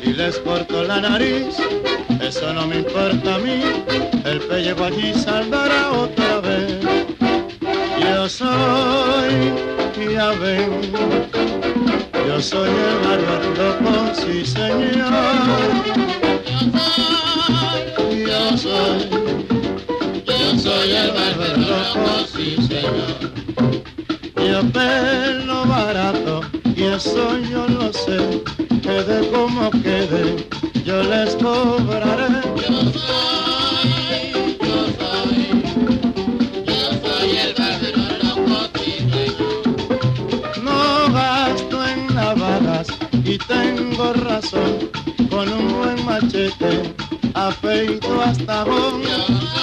Si 0.01 0.13
les 0.13 0.39
corto 0.39 0.83
la 0.83 1.01
nariz, 1.01 1.57
eso 2.21 2.53
no 2.53 2.67
me 2.67 2.79
importa 2.79 3.37
a 3.37 3.39
mí, 3.39 3.63
el 4.25 4.41
pellejo 4.41 4.85
allí 4.85 5.15
saldrá 5.15 5.91
otra 5.93 6.41
vez. 6.41 6.81
Yo 8.01 8.29
soy, 8.29 9.53
ya 10.13 10.31
ven, 10.31 10.71
yo 12.27 12.41
soy 12.41 12.71
el 12.71 12.99
barrio 13.07 14.15
sí 14.15 14.45
señor. 14.45 15.13
Yo 16.47 16.59
soy, 16.79 18.25
yo 18.27 18.57
soy, 18.57 19.01
yo 20.27 20.59
soy 20.59 20.91
el 20.91 22.27
sí 22.27 22.57
señor. 22.69 23.27
Yo 24.37 24.73
pelo 24.73 25.56
yo 26.97 27.01
soy, 27.01 27.51
yo 27.51 27.69
lo 27.69 27.93
sé, 27.93 28.43
quede 28.81 29.31
como 29.31 29.71
quede, 29.71 30.49
yo 30.83 31.03
les 31.03 31.35
cobraré. 31.35 32.41
Yo 32.57 32.81
soy, 32.97 34.33
yo 34.63 34.79
soy, 34.99 35.39
yo 36.65 36.81
soy 37.05 37.37
el 37.37 37.53
padrón 37.55 38.19
loco 38.23 38.71
tío. 38.71 39.29
No 40.63 41.13
gasto 41.13 41.87
en 41.87 42.07
navajas 42.15 42.87
y 43.25 43.37
tengo 43.37 44.15
razón, 44.15 44.91
con 45.29 45.53
un 45.53 45.77
buen 45.77 46.03
machete 46.07 46.95
afeito 47.35 48.23
hasta 48.23 48.65
vos. 48.65 49.56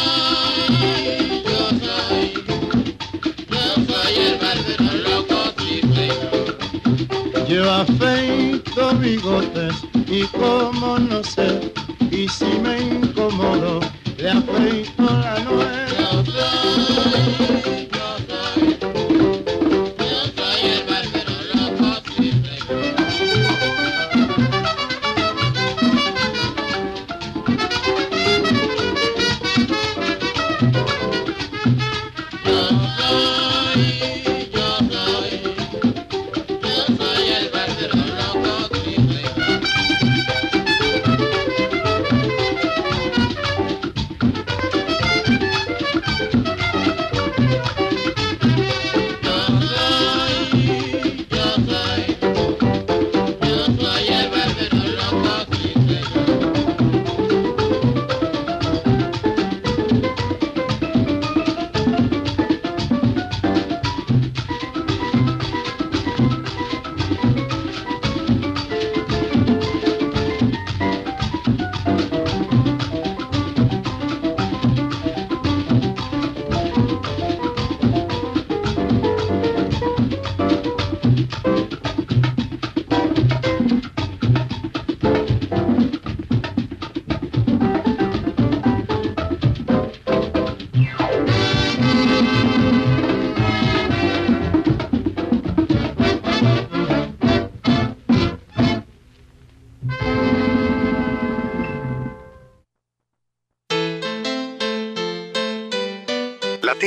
Lleva 7.53 7.85
feito 7.99 8.95
bigote 8.95 9.67
y 10.07 10.23
como 10.23 10.97
no 10.97 11.23
sé, 11.23 11.71
y 12.09 12.27
si 12.27 12.45
me 12.63 12.81
incomodo, 12.81 13.79
le 14.17 14.31
afeito 14.31 15.03
la 15.03 15.37
nuez. 15.41 15.82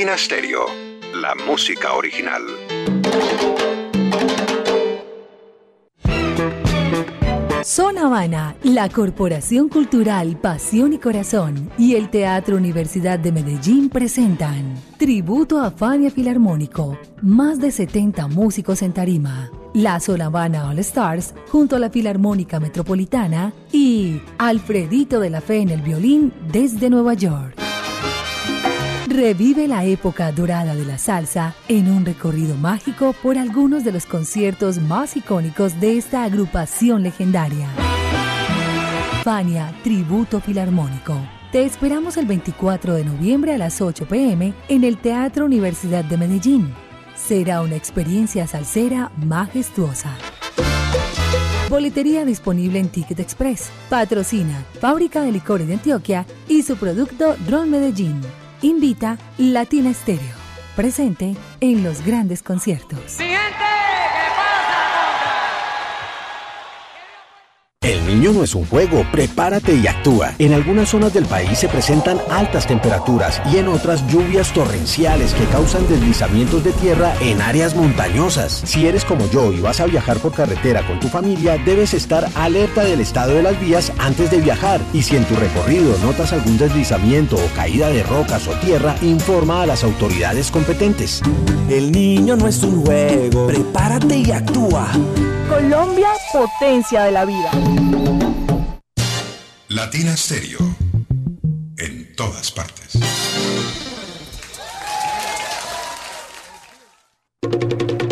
Latina 0.07 0.17
Stereo, 0.17 0.65
la 1.15 1.35
música 1.35 1.91
original. 1.91 2.41
Son 7.61 7.97
Habana, 7.97 8.55
la 8.63 8.87
Corporación 8.87 9.67
Cultural 9.67 10.39
Pasión 10.39 10.93
y 10.93 10.97
Corazón 10.97 11.69
y 11.77 11.95
el 11.95 12.09
Teatro 12.09 12.55
Universidad 12.55 13.19
de 13.19 13.33
Medellín 13.33 13.89
presentan 13.89 14.75
Tributo 14.97 15.59
a 15.59 15.71
Fania 15.71 16.09
Filarmónico, 16.09 16.97
más 17.21 17.59
de 17.59 17.71
70 17.71 18.27
músicos 18.29 18.83
en 18.83 18.93
tarima. 18.93 19.51
La 19.73 19.99
Habana 20.23 20.69
All 20.69 20.79
Stars 20.79 21.33
junto 21.49 21.75
a 21.75 21.79
la 21.79 21.89
Filarmónica 21.89 22.61
Metropolitana 22.61 23.51
y 23.73 24.21
Alfredito 24.37 25.19
de 25.19 25.31
la 25.31 25.41
Fe 25.41 25.57
en 25.57 25.69
el 25.69 25.81
violín 25.81 26.31
desde 26.49 26.89
Nueva 26.89 27.13
York. 27.13 27.66
Revive 29.17 29.67
la 29.67 29.83
época 29.83 30.31
dorada 30.31 30.75
de 30.75 30.85
la 30.85 30.99
salsa 30.99 31.55
en 31.67 31.89
un 31.89 32.05
recorrido 32.05 32.55
mágico 32.55 33.15
por 33.23 33.39
algunos 33.39 33.83
de 33.83 33.91
los 33.91 34.05
conciertos 34.05 34.77
más 34.77 35.17
icónicos 35.17 35.79
de 35.79 35.97
esta 35.97 36.23
agrupación 36.23 37.01
legendaria. 37.01 37.67
Fania 39.23 39.73
Tributo 39.83 40.39
Filarmónico. 40.39 41.19
Te 41.51 41.65
esperamos 41.65 42.15
el 42.17 42.27
24 42.27 42.93
de 42.93 43.05
noviembre 43.05 43.55
a 43.55 43.57
las 43.57 43.81
8 43.81 44.07
pm 44.07 44.53
en 44.69 44.83
el 44.83 44.99
Teatro 44.99 45.47
Universidad 45.47 46.05
de 46.05 46.15
Medellín. 46.15 46.71
Será 47.15 47.63
una 47.63 47.75
experiencia 47.75 48.45
salsera 48.45 49.11
majestuosa. 49.17 50.15
Boletería 51.71 52.23
disponible 52.23 52.77
en 52.77 52.89
Ticket 52.89 53.19
Express. 53.19 53.71
Patrocina 53.89 54.63
Fábrica 54.79 55.23
de 55.23 55.31
Licores 55.31 55.65
de 55.65 55.73
Antioquia 55.73 56.27
y 56.47 56.61
su 56.61 56.77
producto 56.77 57.35
Drone 57.47 57.71
Medellín 57.71 58.21
invita 58.61 59.17
Latina 59.37 59.93
Stereo, 59.93 60.35
presente 60.75 61.35
en 61.61 61.83
los 61.83 62.05
grandes 62.05 62.41
conciertos. 62.43 63.17
El 67.87 68.05
niño 68.05 68.33
no 68.33 68.43
es 68.43 68.53
un 68.53 68.65
juego, 68.65 69.05
prepárate 69.13 69.73
y 69.73 69.87
actúa. 69.87 70.33
En 70.39 70.51
algunas 70.51 70.89
zonas 70.89 71.13
del 71.13 71.25
país 71.25 71.57
se 71.57 71.69
presentan 71.69 72.19
altas 72.29 72.67
temperaturas 72.67 73.41
y 73.49 73.59
en 73.59 73.69
otras 73.69 74.05
lluvias 74.07 74.51
torrenciales 74.51 75.33
que 75.33 75.45
causan 75.45 75.87
deslizamientos 75.87 76.65
de 76.65 76.73
tierra 76.73 77.13
en 77.21 77.41
áreas 77.41 77.77
montañosas. 77.77 78.61
Si 78.65 78.87
eres 78.87 79.05
como 79.05 79.29
yo 79.29 79.53
y 79.53 79.61
vas 79.61 79.79
a 79.79 79.85
viajar 79.85 80.17
por 80.17 80.33
carretera 80.33 80.85
con 80.85 80.99
tu 80.99 81.07
familia, 81.07 81.57
debes 81.63 81.93
estar 81.93 82.27
alerta 82.35 82.83
del 82.83 82.99
estado 82.99 83.35
de 83.35 83.43
las 83.43 83.57
vías 83.57 83.93
antes 83.99 84.31
de 84.31 84.41
viajar. 84.41 84.81
Y 84.91 85.03
si 85.03 85.15
en 85.15 85.23
tu 85.23 85.35
recorrido 85.35 85.97
notas 85.99 86.33
algún 86.33 86.57
deslizamiento 86.57 87.37
o 87.37 87.55
caída 87.55 87.87
de 87.89 88.03
rocas 88.03 88.49
o 88.49 88.51
tierra, 88.55 88.97
informa 89.01 89.61
a 89.61 89.65
las 89.65 89.85
autoridades 89.85 90.51
competentes. 90.51 91.21
El 91.69 91.93
niño 91.93 92.35
no 92.35 92.49
es 92.49 92.61
un 92.63 92.83
juego, 92.83 93.47
prepárate 93.47 94.17
y 94.17 94.31
actúa. 94.31 94.91
Colombia, 95.47 96.09
potencia 96.31 97.03
de 97.03 97.11
la 97.11 97.25
vida. 97.25 97.51
Latina 99.69 100.15
Stereo. 100.17 100.59
En 101.77 102.15
todas 102.15 102.51
partes. 102.51 102.97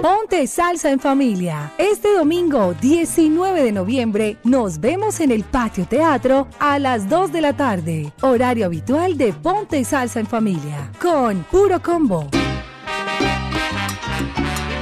Ponte 0.01 0.47
salsa 0.47 0.91
en 0.91 0.99
familia. 0.99 1.73
Este 1.77 2.13
domingo 2.13 2.75
19 2.79 3.63
de 3.63 3.71
noviembre 3.71 4.37
nos 4.43 4.79
vemos 4.79 5.19
en 5.19 5.31
el 5.31 5.43
Patio 5.43 5.87
Teatro 5.87 6.47
a 6.59 6.79
las 6.79 7.09
2 7.09 7.31
de 7.31 7.41
la 7.41 7.53
tarde. 7.57 8.13
Horario 8.21 8.65
habitual 8.65 9.17
de 9.17 9.33
Ponte 9.33 9.83
salsa 9.83 10.19
en 10.19 10.27
familia. 10.27 10.91
Con 11.01 11.43
Puro 11.43 11.81
Combo. 11.81 12.29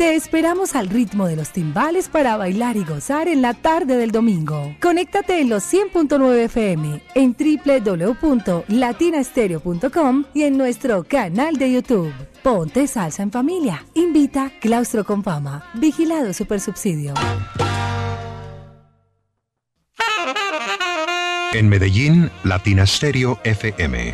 Te 0.04 0.16
esperamos 0.16 0.76
al 0.76 0.90
ritmo 0.90 1.28
de 1.28 1.38
los 1.38 1.52
timbales 1.52 2.10
para 2.10 2.36
bailar 2.36 2.76
y 2.76 2.84
gozar 2.84 3.30
en 3.30 3.42
la 3.42 3.54
tarde 3.54 3.96
del 3.96 4.12
domingo. 4.12 4.76
Conéctate 4.82 5.40
en 5.40 5.48
los 5.48 5.64
100.9 5.64 6.44
FM, 6.44 7.02
en 7.16 7.34
www.latinastereo.com 7.40 10.26
y 10.34 10.44
en 10.44 10.58
nuestro 10.58 11.06
canal 11.06 11.56
de 11.56 11.72
YouTube. 11.72 12.12
Ponte 12.44 12.86
salsa 12.88 13.24
en 13.24 13.32
familia. 13.32 13.86
Invita 13.94 14.52
Claustro 14.60 15.06
con 15.06 15.24
Fama. 15.24 15.64
Vigilado 15.76 16.34
Supersubsidio. 16.34 17.14
En 21.54 21.70
Medellín, 21.70 22.30
Latina 22.44 22.86
Stereo 22.86 23.40
FM. 23.46 24.12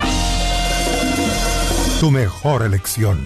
Tu 1.99 2.12
mejor 2.12 2.62
elección. 2.62 3.25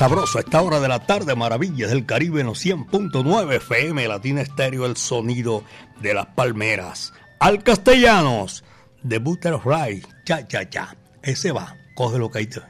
Sabroso 0.00 0.38
a 0.38 0.40
esta 0.40 0.62
hora 0.62 0.80
de 0.80 0.88
la 0.88 1.00
tarde, 1.00 1.36
maravillas 1.36 1.90
del 1.90 2.06
Caribe 2.06 2.40
en 2.40 2.46
los 2.46 2.64
100.9 2.64 3.56
FM, 3.56 4.08
Latina 4.08 4.40
Estéreo, 4.40 4.86
el 4.86 4.96
sonido 4.96 5.62
de 6.00 6.14
las 6.14 6.24
palmeras. 6.24 7.12
Al 7.38 7.62
castellanos, 7.62 8.64
de 9.02 9.18
Butterfly, 9.18 10.02
cha 10.24 10.48
cha 10.48 10.70
cha. 10.70 10.96
Ese 11.20 11.52
va, 11.52 11.76
cógelo 11.94 12.30
que 12.30 12.38
ahí 12.38 12.46
te. 12.46 12.69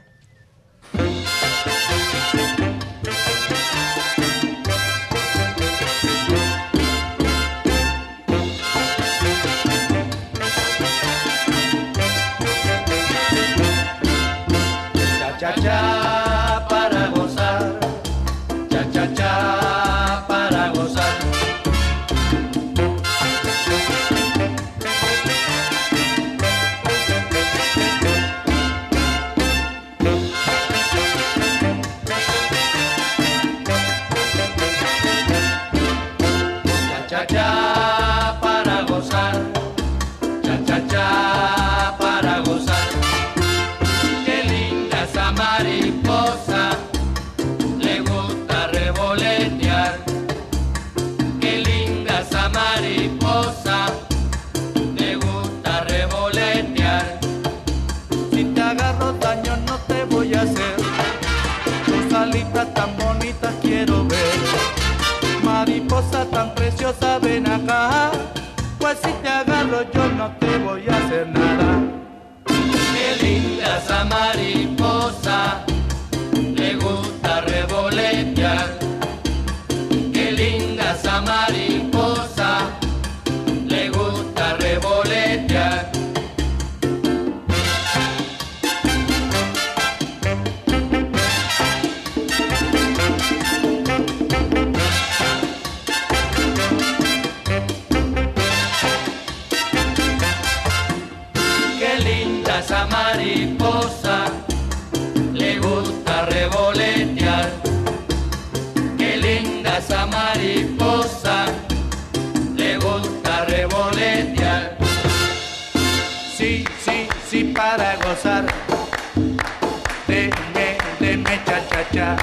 Cha 121.45 121.59
cha 121.69 121.89
cha. 121.93 122.17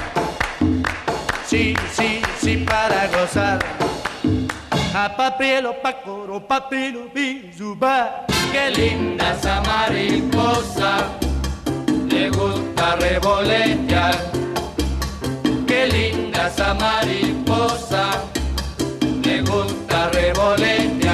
Sí, 1.46 1.74
sí, 1.92 2.20
sí, 2.40 2.56
para 2.58 3.06
gozar. 3.08 3.58
A 4.94 5.08
papelo, 5.16 5.74
pa 5.82 5.92
coro, 6.02 6.40
papelo, 6.40 7.08
bizuba. 7.14 8.26
Qué 8.52 8.70
linda 8.70 9.34
esa 9.34 9.60
mariposa, 9.62 11.08
le 12.08 12.30
gusta 12.30 12.96
revolotear. 12.96 14.16
Qué 15.66 15.86
linda 15.86 16.48
esa 16.48 16.74
mariposa, 16.74 18.24
le 19.22 19.42
gusta 19.42 20.10
revolotear. 20.10 21.07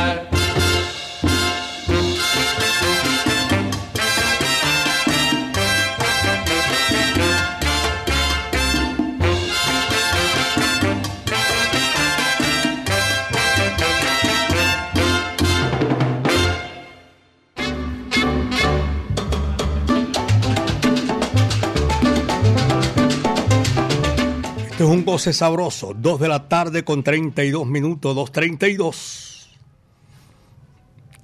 Es 24.85 24.91
un 24.91 25.05
goce 25.05 25.33
sabroso. 25.33 25.95
2 25.95 26.21
de 26.21 26.29
la 26.29 26.49
tarde 26.49 26.85
con 26.85 27.03
32 27.03 27.67
minutos, 27.67 28.17
2.32. 28.17 29.49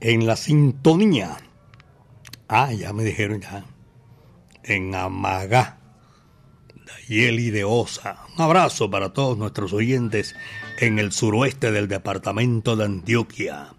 En 0.01 0.27
la 0.27 0.37
sintonía. 0.37 1.37
Ah, 2.49 2.73
ya 2.73 2.93
me 2.93 3.05
dijeron 3.05 3.41
ya. 3.41 3.65
En 4.65 4.95
Amagá. 4.95 5.79
Dayeli 6.87 7.51
de 7.51 7.65
Osa. 7.65 8.25
Un 8.37 8.43
abrazo 8.43 8.91
para 8.91 9.13
todos 9.13 9.37
nuestros 9.37 9.73
oyentes 9.73 10.35
en 10.79 10.99
el 10.99 11.13
suroeste 11.13 11.71
del 11.71 11.87
departamento 11.87 12.77
de 12.77 12.87
Antioquia. 12.87 13.75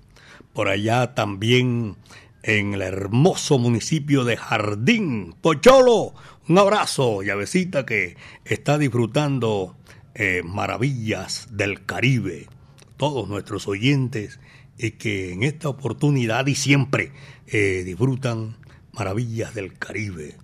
Por 0.53 0.69
allá 0.69 1.15
también 1.15 1.97
en 2.43 2.73
el 2.73 2.81
hermoso 2.81 3.57
municipio 3.57 4.23
de 4.23 4.37
Jardín, 4.37 5.35
Pocholo. 5.41 6.13
Un 6.51 6.57
abrazo, 6.57 7.23
llavecita 7.23 7.85
que 7.85 8.17
está 8.43 8.77
disfrutando 8.77 9.77
eh, 10.13 10.41
maravillas 10.43 11.47
del 11.49 11.85
Caribe. 11.85 12.49
Todos 12.97 13.29
nuestros 13.29 13.69
oyentes 13.69 14.41
y 14.77 14.91
que 14.91 15.31
en 15.31 15.43
esta 15.43 15.69
oportunidad 15.69 16.47
y 16.47 16.55
siempre 16.55 17.13
eh, 17.47 17.83
disfrutan 17.85 18.57
maravillas 18.91 19.55
del 19.55 19.77
Caribe. 19.79 20.35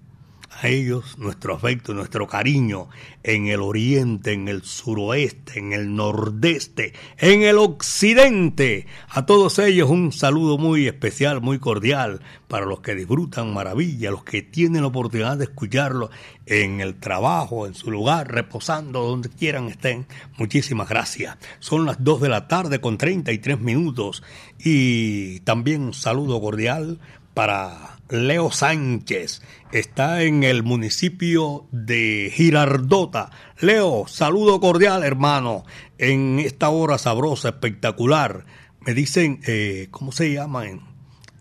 A 0.60 0.70
ellos 0.70 1.20
nuestro 1.20 1.54
afecto, 1.54 1.94
nuestro 1.94 2.26
cariño 2.26 2.90
en 3.22 3.46
el 3.46 3.62
oriente, 3.62 4.34
en 4.34 4.48
el 4.48 4.64
suroeste, 4.64 5.60
en 5.60 5.72
el 5.72 5.96
nordeste, 5.96 6.94
en 7.20 7.44
el 7.44 7.60
occidente. 7.60 8.88
A 9.10 9.28
todos 9.28 9.60
ellos 9.60 9.88
un 9.88 10.12
saludo 10.12 10.58
muy 10.58 10.88
especial, 10.88 11.42
muy 11.42 11.60
cordial 11.60 12.22
para 12.48 12.66
los 12.66 12.80
que 12.80 12.96
disfrutan 12.96 13.54
maravilla, 13.54 14.10
los 14.10 14.24
que 14.24 14.42
tienen 14.42 14.82
la 14.82 14.88
oportunidad 14.88 15.38
de 15.38 15.44
escucharlo 15.44 16.10
en 16.48 16.82
el 16.82 16.96
trabajo, 16.96 17.68
en 17.68 17.76
su 17.76 17.92
lugar, 17.92 18.32
reposando, 18.32 19.04
donde 19.04 19.30
quieran 19.30 19.68
estén. 19.68 20.08
Muchísimas 20.40 20.90
gracias. 20.90 21.38
Son 21.60 21.86
las 21.86 22.04
2 22.04 22.22
de 22.22 22.30
la 22.30 22.48
tarde 22.48 22.82
con 22.82 22.98
33 22.98 23.60
minutos 23.60 24.24
y 24.58 25.42
también 25.42 25.84
un 25.84 25.94
saludo 25.94 26.42
cordial 26.42 27.00
para 27.36 27.97
Leo 28.10 28.52
Sánchez. 28.52 29.42
Está 29.72 30.24
en 30.24 30.44
el 30.44 30.64
municipio 30.64 31.68
de 31.72 32.32
Girardota. 32.34 33.32
Leo, 33.60 34.06
saludo 34.08 34.60
cordial, 34.60 35.04
hermano. 35.04 35.66
En 35.98 36.40
esta 36.40 36.70
hora 36.70 36.98
sabrosa, 36.98 37.50
espectacular. 37.50 38.46
Me 38.82 38.94
dicen, 38.94 39.42
eh, 39.46 39.88
¿cómo 39.92 40.12
se 40.12 40.32
llama? 40.32 40.66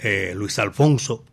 Eh, 0.01 0.33
Luis 0.35 0.59
Alfonso, 0.59 1.25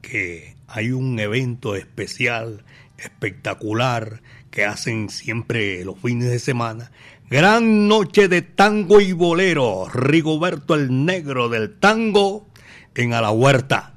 que 0.00 0.56
hay 0.66 0.92
un 0.92 1.18
evento 1.18 1.76
especial, 1.76 2.64
espectacular, 2.96 4.22
que 4.50 4.64
hacen 4.64 5.10
siempre 5.10 5.84
los 5.84 5.98
fines 5.98 6.30
de 6.30 6.38
semana. 6.38 6.90
Gran 7.28 7.86
noche 7.86 8.28
de 8.28 8.42
tango 8.42 9.00
y 9.00 9.12
bolero. 9.12 9.88
Rigoberto 9.92 10.74
el 10.74 11.04
Negro 11.04 11.48
del 11.48 11.78
Tango 11.78 12.46
en 12.94 13.12
A 13.12 13.20
la 13.20 13.30
Huerta 13.30 13.94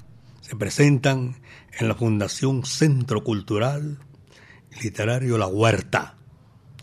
se 0.54 0.60
presentan 0.60 1.38
en 1.80 1.88
la 1.88 1.96
Fundación 1.96 2.64
Centro 2.64 3.24
Cultural 3.24 3.98
Literario 4.84 5.40
La 5.40 5.48
Huerta. 5.48 6.14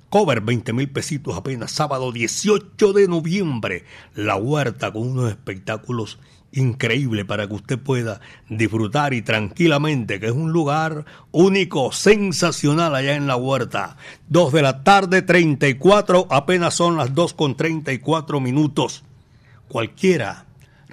Cover 0.08 0.40
20 0.40 0.72
mil 0.72 0.90
pesitos 0.90 1.36
apenas, 1.36 1.70
sábado 1.70 2.10
18 2.10 2.92
de 2.92 3.06
noviembre. 3.06 3.84
La 4.16 4.34
Huerta 4.34 4.92
con 4.92 5.06
unos 5.06 5.30
espectáculos 5.30 6.18
increíbles 6.50 7.26
para 7.26 7.46
que 7.46 7.54
usted 7.54 7.78
pueda 7.78 8.20
disfrutar 8.48 9.14
y 9.14 9.22
tranquilamente, 9.22 10.18
que 10.18 10.26
es 10.26 10.32
un 10.32 10.50
lugar 10.50 11.04
único, 11.30 11.92
sensacional 11.92 12.96
allá 12.96 13.14
en 13.14 13.28
La 13.28 13.36
Huerta. 13.36 13.98
2 14.30 14.52
de 14.52 14.62
la 14.62 14.82
tarde, 14.82 15.22
34, 15.22 16.26
apenas 16.28 16.74
son 16.74 16.96
las 16.96 17.14
2 17.14 17.34
con 17.34 17.56
34 17.56 18.40
minutos. 18.40 19.04
Cualquiera 19.68 20.49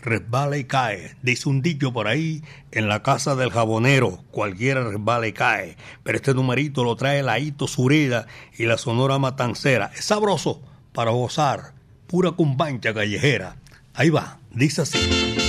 resbala 0.07 0.57
y 0.57 0.63
cae. 0.63 1.15
Dice 1.21 1.49
un 1.49 1.61
dicho 1.61 1.93
por 1.93 2.07
ahí, 2.07 2.43
en 2.71 2.87
la 2.87 3.03
casa 3.03 3.35
del 3.35 3.51
jabonero, 3.51 4.23
cualquiera 4.31 4.83
resbala 4.83 5.27
y 5.27 5.33
cae. 5.33 5.77
Pero 6.03 6.17
este 6.17 6.33
numerito 6.33 6.83
lo 6.83 6.95
trae 6.95 7.21
la 7.21 7.39
Hito 7.39 7.67
Sureda 7.67 8.25
y 8.57 8.65
la 8.65 8.77
Sonora 8.77 9.19
Matancera. 9.19 9.91
Es 9.95 10.05
sabroso 10.05 10.61
para 10.93 11.11
gozar, 11.11 11.73
pura 12.07 12.31
cumbancha 12.31 12.93
callejera. 12.93 13.57
Ahí 13.93 14.09
va, 14.09 14.39
dice 14.51 14.81
así. 14.81 15.46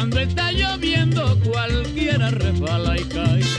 Cuando 0.00 0.18
está 0.20 0.50
lloviendo, 0.50 1.38
cualquiera 1.40 2.30
resbala 2.30 2.98
y 2.98 3.04
cae. 3.04 3.49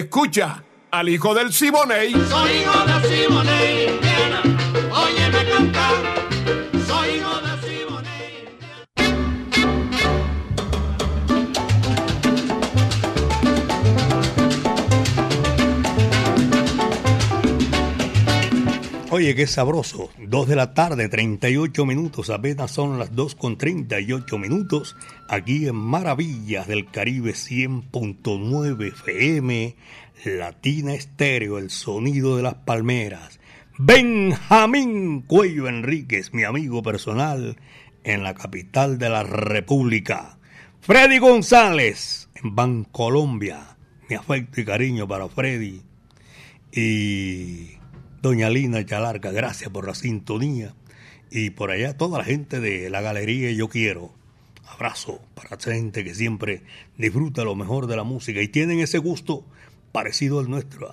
Escucha 0.00 0.64
al 0.90 1.10
hijo 1.10 1.34
del 1.34 1.52
Siboney. 1.52 2.12
Soy 2.30 2.50
hijo 2.62 2.89
Oye, 19.20 19.34
qué 19.34 19.46
sabroso. 19.46 20.08
Dos 20.18 20.48
de 20.48 20.56
la 20.56 20.72
tarde, 20.72 21.10
38 21.10 21.84
minutos. 21.84 22.30
Apenas 22.30 22.70
son 22.70 22.98
las 22.98 23.14
2 23.14 23.34
con 23.34 23.58
38 23.58 24.38
minutos. 24.38 24.96
Aquí 25.28 25.68
en 25.68 25.76
Maravillas 25.76 26.66
del 26.66 26.90
Caribe 26.90 27.32
100.9 27.32 28.88
FM. 28.88 29.76
Latina 30.24 30.94
Estéreo, 30.94 31.58
el 31.58 31.68
sonido 31.68 32.38
de 32.38 32.44
las 32.44 32.54
palmeras. 32.54 33.40
Benjamín 33.76 35.20
Cuello 35.20 35.68
Enríquez, 35.68 36.32
mi 36.32 36.44
amigo 36.44 36.82
personal, 36.82 37.58
en 38.04 38.22
la 38.22 38.32
capital 38.32 38.96
de 38.96 39.10
la 39.10 39.22
República. 39.22 40.38
Freddy 40.80 41.18
González, 41.18 42.30
en 42.36 42.54
Bancolombia. 42.56 43.76
Mi 44.08 44.16
afecto 44.16 44.62
y 44.62 44.64
cariño 44.64 45.06
para 45.06 45.28
Freddy. 45.28 45.82
Y 46.72 47.79
Doña 48.22 48.50
Lina 48.50 48.84
Chalarca, 48.84 49.30
gracias 49.30 49.70
por 49.70 49.86
la 49.86 49.94
sintonía. 49.94 50.74
Y 51.30 51.50
por 51.50 51.70
allá 51.70 51.96
toda 51.96 52.18
la 52.18 52.24
gente 52.24 52.60
de 52.60 52.90
la 52.90 53.00
Galería 53.00 53.50
Yo 53.52 53.68
Quiero. 53.68 54.12
Abrazo 54.66 55.22
para 55.34 55.56
esa 55.56 55.72
gente 55.72 56.04
que 56.04 56.14
siempre 56.14 56.62
disfruta 56.98 57.44
lo 57.44 57.54
mejor 57.54 57.86
de 57.86 57.96
la 57.96 58.04
música 58.04 58.42
y 58.42 58.48
tienen 58.48 58.80
ese 58.80 58.98
gusto 58.98 59.46
parecido 59.90 60.38
al 60.38 60.50
nuestro. 60.50 60.92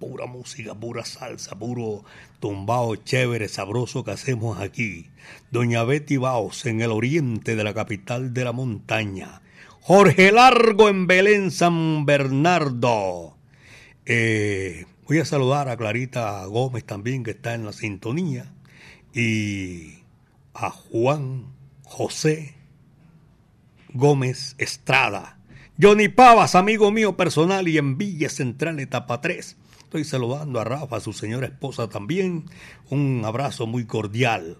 Pura 0.00 0.26
música, 0.26 0.74
pura 0.74 1.04
salsa, 1.04 1.56
puro 1.56 2.02
tumbao 2.40 2.96
chévere, 2.96 3.48
sabroso 3.48 4.02
que 4.02 4.10
hacemos 4.10 4.58
aquí. 4.58 5.06
Doña 5.52 5.84
Betty 5.84 6.16
Baos 6.16 6.66
en 6.66 6.80
el 6.80 6.90
oriente 6.90 7.54
de 7.54 7.62
la 7.62 7.72
capital 7.72 8.34
de 8.34 8.44
la 8.44 8.52
montaña. 8.52 9.42
Jorge 9.80 10.32
Largo 10.32 10.88
en 10.88 11.06
Belén, 11.06 11.52
San 11.52 12.04
Bernardo. 12.04 13.36
Eh, 14.06 14.86
Voy 15.06 15.18
a 15.18 15.26
saludar 15.26 15.68
a 15.68 15.76
Clarita 15.76 16.46
Gómez 16.46 16.84
también, 16.84 17.24
que 17.24 17.32
está 17.32 17.52
en 17.52 17.66
la 17.66 17.74
sintonía, 17.74 18.54
y 19.12 19.98
a 20.54 20.70
Juan 20.70 21.52
José 21.82 22.54
Gómez 23.92 24.54
Estrada. 24.56 25.38
Johnny 25.80 26.08
Pavas, 26.08 26.54
amigo 26.54 26.90
mío 26.90 27.18
personal 27.18 27.68
y 27.68 27.76
en 27.76 27.98
Villa 27.98 28.30
Central, 28.30 28.80
etapa 28.80 29.20
3. 29.20 29.58
Estoy 29.80 30.04
saludando 30.04 30.58
a 30.58 30.64
Rafa, 30.64 31.00
su 31.00 31.12
señora 31.12 31.48
esposa 31.48 31.90
también. 31.90 32.46
Un 32.88 33.22
abrazo 33.26 33.66
muy 33.66 33.84
cordial. 33.84 34.56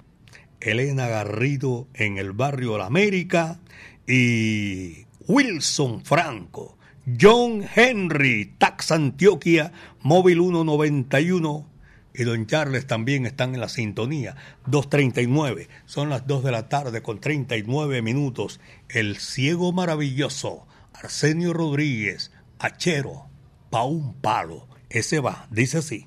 Elena 0.60 1.08
Garrido 1.08 1.88
en 1.94 2.18
el 2.18 2.32
barrio 2.32 2.76
La 2.76 2.84
América 2.84 3.60
y 4.06 5.06
Wilson 5.26 6.04
Franco 6.04 6.76
John 7.06 7.66
Henry, 7.74 8.54
Tax 8.56 8.90
Antioquia, 8.90 9.72
Móvil 10.00 10.38
191 10.38 11.68
y 12.14 12.22
Don 12.22 12.46
Charles 12.46 12.86
también 12.86 13.26
están 13.26 13.54
en 13.54 13.60
la 13.60 13.68
sintonía. 13.68 14.36
2.39, 14.66 15.68
son 15.84 16.08
las 16.08 16.26
2 16.26 16.44
de 16.44 16.52
la 16.52 16.68
tarde 16.68 17.02
con 17.02 17.20
39 17.20 18.00
minutos. 18.00 18.60
El 18.88 19.18
ciego 19.18 19.72
maravilloso, 19.72 20.66
Arsenio 20.94 21.52
Rodríguez, 21.52 22.32
Achero, 22.58 23.26
pa' 23.68 23.84
un 23.84 24.14
palo. 24.14 24.66
Ese 24.88 25.20
va, 25.20 25.46
dice 25.50 25.78
así. 25.78 26.06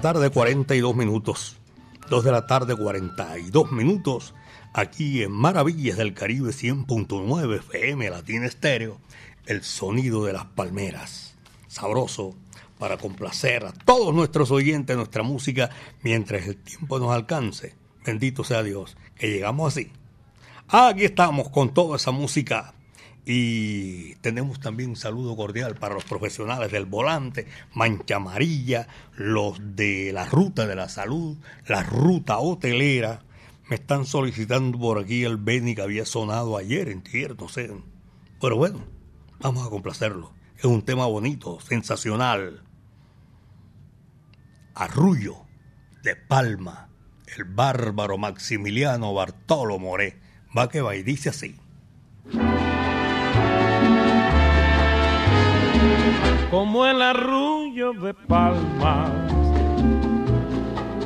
La 0.00 0.14
tarde, 0.14 0.30
42 0.30 0.96
minutos. 0.96 1.58
Dos 2.08 2.24
de 2.24 2.32
la 2.32 2.46
tarde, 2.46 2.74
42 2.74 3.70
minutos. 3.70 4.32
Aquí 4.72 5.22
en 5.22 5.30
Maravillas 5.30 5.98
del 5.98 6.14
Caribe 6.14 6.52
100.9 6.52 7.58
FM 7.58 8.08
Latina 8.08 8.46
Estéreo. 8.46 8.98
El 9.44 9.62
sonido 9.62 10.24
de 10.24 10.32
las 10.32 10.46
palmeras. 10.46 11.36
Sabroso 11.66 12.34
para 12.78 12.96
complacer 12.96 13.66
a 13.66 13.72
todos 13.72 14.14
nuestros 14.14 14.50
oyentes 14.50 14.96
nuestra 14.96 15.22
música 15.22 15.68
mientras 16.02 16.46
el 16.46 16.56
tiempo 16.56 16.98
nos 16.98 17.12
alcance. 17.12 17.74
Bendito 18.02 18.42
sea 18.42 18.62
Dios, 18.62 18.96
que 19.16 19.28
llegamos 19.28 19.74
así. 19.74 19.92
Aquí 20.68 21.04
estamos 21.04 21.50
con 21.50 21.74
toda 21.74 21.96
esa 21.96 22.10
música 22.10 22.72
y 23.32 24.16
tenemos 24.16 24.58
también 24.58 24.90
un 24.90 24.96
saludo 24.96 25.36
cordial 25.36 25.76
para 25.76 25.94
los 25.94 26.02
profesionales 26.02 26.72
del 26.72 26.84
volante, 26.84 27.46
Mancha 27.74 28.16
Amarilla, 28.16 28.88
los 29.14 29.56
de 29.76 30.10
la 30.12 30.26
Ruta 30.26 30.66
de 30.66 30.74
la 30.74 30.88
Salud, 30.88 31.36
la 31.68 31.84
Ruta 31.84 32.38
Hotelera. 32.38 33.22
Me 33.68 33.76
están 33.76 34.04
solicitando 34.04 34.76
por 34.80 34.98
aquí 34.98 35.22
el 35.22 35.36
Beni 35.36 35.76
que 35.76 35.82
había 35.82 36.04
sonado 36.04 36.56
ayer, 36.56 36.88
entiendo, 36.88 37.36
no 37.38 37.48
sé. 37.48 37.70
Pero 38.40 38.56
bueno, 38.56 38.84
vamos 39.38 39.64
a 39.64 39.70
complacerlo. 39.70 40.32
Es 40.58 40.64
un 40.64 40.82
tema 40.82 41.06
bonito, 41.06 41.60
sensacional. 41.60 42.64
Arrullo 44.74 45.36
de 46.02 46.16
Palma, 46.16 46.88
el 47.36 47.44
bárbaro 47.44 48.18
Maximiliano 48.18 49.14
Bartolo 49.14 49.78
Moré. 49.78 50.18
Va 50.58 50.68
que 50.68 50.80
va 50.80 50.96
y 50.96 51.04
dice 51.04 51.28
así. 51.28 51.54
Como 56.50 56.84
el 56.84 57.00
arrullo 57.00 57.92
de 57.92 58.12
palmas 58.12 59.10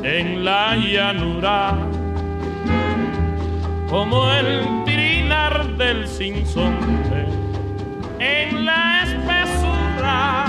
en 0.02 0.42
la 0.44 0.74
llanura, 0.74 1.76
como 3.90 4.26
el 4.32 4.84
trinar 4.84 5.76
del 5.76 6.08
sinsonte 6.08 7.26
en 8.18 8.64
la 8.64 9.02
espesura, 9.02 10.46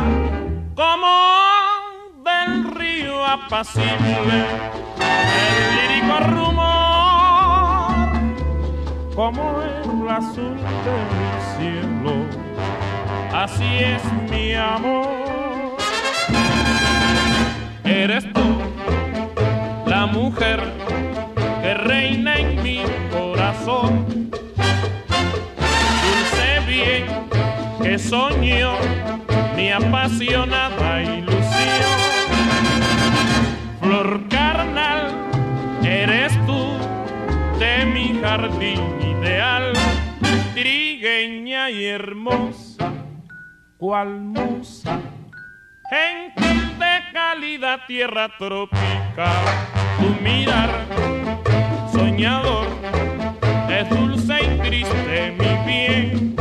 como 0.75 1.07
del 2.23 2.75
río 2.75 3.25
apacible, 3.25 4.45
el 4.99 5.57
lírico 5.75 6.19
rumor, 6.31 7.93
como 9.13 9.61
el 9.61 10.09
azul 10.09 10.55
del 10.85 11.41
cielo, 11.57 11.94
así 13.43 13.69
es 13.79 14.03
mi 14.31 14.53
amor. 14.53 15.77
Eres 17.83 18.25
tú 18.33 18.47
la 19.85 20.05
mujer 20.05 20.59
que 21.61 21.73
reina 21.73 22.37
en 22.37 22.63
mi 22.63 22.81
corazón. 23.11 24.31
Dulce 26.03 26.49
bien 26.67 27.05
que 27.83 27.99
soñó 27.99 28.73
mi 29.55 29.71
apasionada 29.71 31.03
ilusión. 31.03 31.95
Flor 33.81 34.27
carnal, 34.29 35.13
eres 35.83 36.33
tú 36.45 36.77
de 37.59 37.85
mi 37.85 38.19
jardín 38.21 38.81
ideal, 39.01 39.73
trigueña 40.53 41.69
y 41.69 41.85
hermosa, 41.85 42.74
cual 43.85 44.19
musa, 44.19 44.99
gentil 45.91 46.79
de 46.79 46.95
cálida 47.13 47.85
tierra 47.85 48.29
tropical, 48.39 49.45
tu 49.99 50.23
mirar 50.23 50.71
soñador 51.93 52.65
es 53.69 53.87
dulce 53.87 54.33
y 54.41 54.57
triste 54.67 55.35
mi 55.37 55.71
bien, 55.71 56.35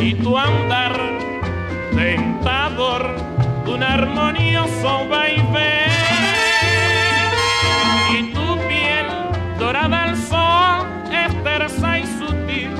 y 0.00 0.14
tu 0.14 0.36
andar 0.36 0.98
tentador, 1.94 3.14
un 3.64 3.82
armonioso 3.84 5.08
vaivén, 5.08 5.92
y 8.18 8.32
tu 8.34 8.58
piel 8.66 9.06
dorada 9.60 10.02
al 10.06 10.16
sol 10.16 10.88
es 11.12 11.44
tersa 11.44 12.00
y 12.00 12.06
sutil, 12.18 12.70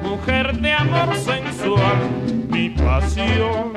mujer 0.00 0.56
de 0.58 0.72
amor 0.72 1.12
sensual, 1.16 2.25
mi 2.56 2.70
pasión 2.70 3.74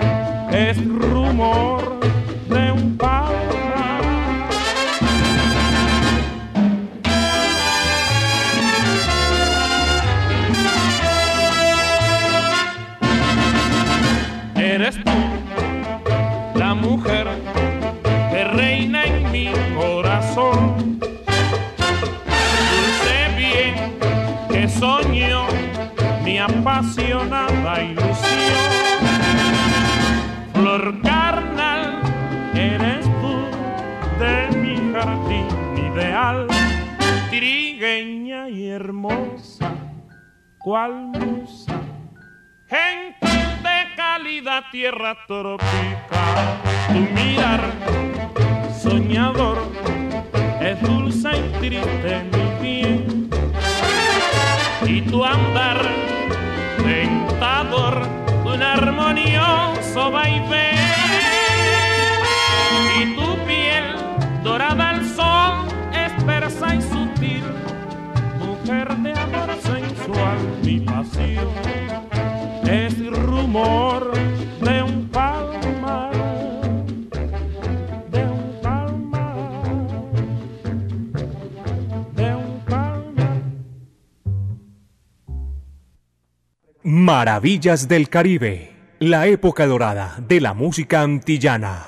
es 0.51 0.77
rumor 0.87 1.99
de 2.47 2.71
un 2.71 2.95
palmar. 2.95 3.35
Eres 14.55 14.95
tú 15.03 15.19
la 16.55 16.73
mujer 16.73 17.27
que 18.31 18.43
reina 18.45 19.03
en 19.03 19.29
mi 19.29 19.51
corazón. 19.75 20.99
Dulce 22.71 23.19
bien 23.35 23.75
que 24.49 24.69
soñó 24.69 25.47
mi 26.23 26.37
apasionada 26.37 27.83
ilusión. 27.83 28.18
Carnal, 30.79 32.01
eres 32.55 33.03
tú 33.03 33.35
de 34.17 34.57
mi 34.57 34.93
jardín 34.93 35.47
ideal, 35.77 36.47
trigueña 37.29 38.47
y 38.47 38.69
hermosa, 38.69 39.73
cual 40.57 40.93
musa, 41.07 41.81
gentil 42.67 43.61
de 43.61 43.95
cálida 43.97 44.63
tierra 44.71 45.17
tropical. 45.27 46.61
Tu 46.87 46.99
mirar 47.13 47.61
soñador 48.81 49.57
es 50.61 50.81
dulce 50.81 51.29
y 51.37 51.59
triste 51.59 52.23
mi 52.31 52.61
bien, 52.61 53.29
y 54.87 55.01
tu 55.01 55.25
andar 55.25 55.81
tentador 56.77 58.28
armonioso 58.81 60.09
vaivén 60.11 60.77
y 62.99 63.15
tu 63.15 63.37
piel 63.45 63.87
dorada 64.41 64.89
al 64.91 65.05
sol 65.05 65.67
es 65.91 66.25
tersa 66.25 66.75
y 66.75 66.81
sutil. 66.81 67.43
Mujer 68.39 68.87
de 68.97 69.11
amor 69.11 69.49
sensual 69.61 70.37
mi 70.63 70.79
pasión 70.79 71.49
es 72.65 72.93
rumor 73.11 74.13
de 74.61 74.83
un 74.83 75.09
palmar 75.09 76.11
de 78.11 78.23
un 78.23 78.59
palmar 78.61 79.35
de 82.15 82.35
un 82.35 82.63
palmar. 82.65 83.41
Maravillas 86.83 87.87
del 87.87 88.07
Caribe, 88.09 88.68
la 88.99 89.27
época 89.27 89.65
dorada 89.65 90.17
de 90.27 90.41
la 90.41 90.53
música 90.53 91.01
antillana. 91.01 91.85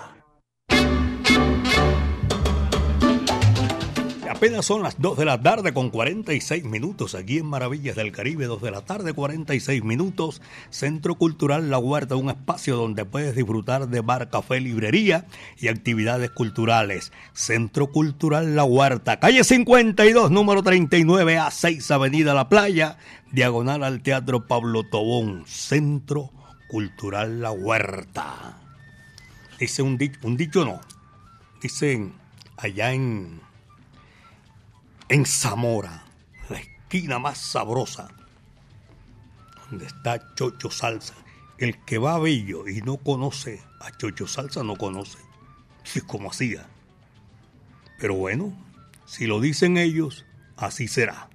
Apenas 4.29 4.65
son 4.65 4.81
las 4.81 4.99
2 4.99 5.17
de 5.17 5.25
la 5.25 5.39
tarde 5.39 5.73
con 5.73 5.89
46 5.89 6.63
minutos 6.63 7.13
aquí 7.13 7.37
en 7.37 7.45
Maravillas 7.45 7.97
del 7.97 8.13
Caribe, 8.13 8.45
2 8.45 8.61
de 8.61 8.71
la 8.71 8.81
tarde 8.81 9.13
46 9.13 9.83
minutos, 9.83 10.41
Centro 10.69 11.15
Cultural 11.15 11.69
La 11.69 11.77
Huerta, 11.77 12.15
un 12.15 12.29
espacio 12.29 12.77
donde 12.77 13.03
puedes 13.03 13.35
disfrutar 13.35 13.89
de 13.89 13.99
bar, 13.99 14.29
café, 14.29 14.61
librería 14.61 15.27
y 15.59 15.67
actividades 15.67 16.31
culturales. 16.31 17.11
Centro 17.33 17.91
Cultural 17.91 18.55
La 18.55 18.63
Huerta, 18.63 19.19
calle 19.19 19.43
52, 19.43 20.31
número 20.31 20.63
39 20.63 21.37
a 21.37 21.51
6, 21.51 21.91
Avenida 21.91 22.33
La 22.33 22.47
Playa, 22.47 22.97
diagonal 23.33 23.83
al 23.83 24.01
Teatro 24.01 24.47
Pablo 24.47 24.83
Tobón, 24.89 25.43
Centro 25.45 26.21
Cultural 26.21 26.40
La 26.71 27.51
Huerta. 27.51 28.57
Dice 29.59 29.81
un 29.81 29.97
dicho, 29.97 30.19
un 30.23 30.37
dicho 30.37 30.63
no, 30.63 30.79
dicen 31.61 32.13
allá 32.57 32.93
en 32.93 33.41
en 35.09 35.25
Zamora, 35.25 36.05
la 36.49 36.59
esquina 36.59 37.19
más 37.19 37.37
sabrosa, 37.37 38.07
donde 39.69 39.85
está 39.85 40.33
Chocho 40.35 40.71
Salsa. 40.71 41.15
El 41.57 41.83
que 41.83 41.97
va 41.97 42.15
a 42.15 42.19
Bello 42.19 42.67
y 42.69 42.81
no 42.81 42.95
conoce 42.95 43.61
a 43.81 43.91
Chocho 43.91 44.25
Salsa 44.25 44.63
no 44.63 44.77
conoce. 44.77 45.17
Sí, 45.83 45.99
como 45.99 46.31
hacía. 46.31 46.65
Pero 47.99 48.15
bueno, 48.15 48.53
si 49.05 49.27
lo 49.27 49.41
dicen 49.41 49.75
ellos, 49.75 50.25
así 50.55 50.87
será. 50.87 51.27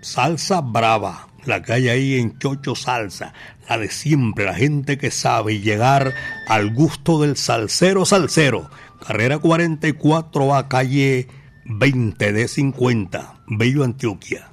Salsa 0.00 0.62
Brava, 0.62 1.27
la 1.44 1.62
hay 1.68 1.88
ahí 1.88 2.18
en 2.18 2.38
Chocho 2.38 2.74
Salsa, 2.74 3.32
la 3.68 3.78
de 3.78 3.90
siempre, 3.90 4.44
la 4.44 4.54
gente 4.54 4.98
que 4.98 5.10
sabe 5.10 5.60
llegar 5.60 6.14
al 6.46 6.72
gusto 6.74 7.20
del 7.20 7.36
salsero 7.36 8.04
salsero. 8.04 8.70
Carrera 9.06 9.38
44 9.38 10.54
a 10.54 10.68
calle 10.68 11.28
20 11.64 12.32
de 12.32 12.48
50, 12.48 13.42
Bello 13.46 13.84
Antioquia. 13.84 14.50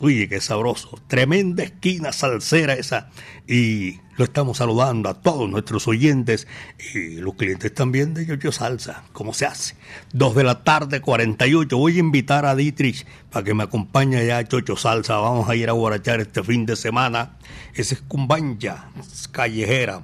Oye, 0.00 0.28
qué 0.28 0.40
sabroso. 0.40 0.98
Tremenda 1.06 1.62
esquina 1.62 2.12
salsera 2.12 2.74
esa. 2.74 3.10
Y 3.46 4.00
lo 4.16 4.24
estamos 4.24 4.58
saludando 4.58 5.08
a 5.08 5.14
todos 5.14 5.48
nuestros 5.48 5.86
oyentes 5.86 6.48
y 6.94 7.16
los 7.16 7.34
clientes 7.34 7.72
también 7.72 8.12
de 8.12 8.26
Yoyo 8.26 8.50
Salsa. 8.50 9.04
¿Cómo 9.12 9.32
se 9.34 9.46
hace? 9.46 9.76
Dos 10.12 10.34
de 10.34 10.42
la 10.42 10.64
tarde, 10.64 11.00
48. 11.00 11.76
Voy 11.76 11.96
a 11.96 12.00
invitar 12.00 12.44
a 12.44 12.56
Dietrich 12.56 13.06
para 13.30 13.44
que 13.44 13.54
me 13.54 13.62
acompañe 13.62 14.16
allá 14.16 14.38
a 14.38 14.48
Chocho 14.48 14.76
Salsa. 14.76 15.16
Vamos 15.18 15.48
a 15.48 15.54
ir 15.54 15.68
a 15.68 15.72
guarachar 15.72 16.20
este 16.20 16.42
fin 16.42 16.66
de 16.66 16.74
semana. 16.74 17.36
Ese 17.74 17.94
es 17.94 18.00
cumbanja, 18.02 18.90
callejera. 19.30 20.02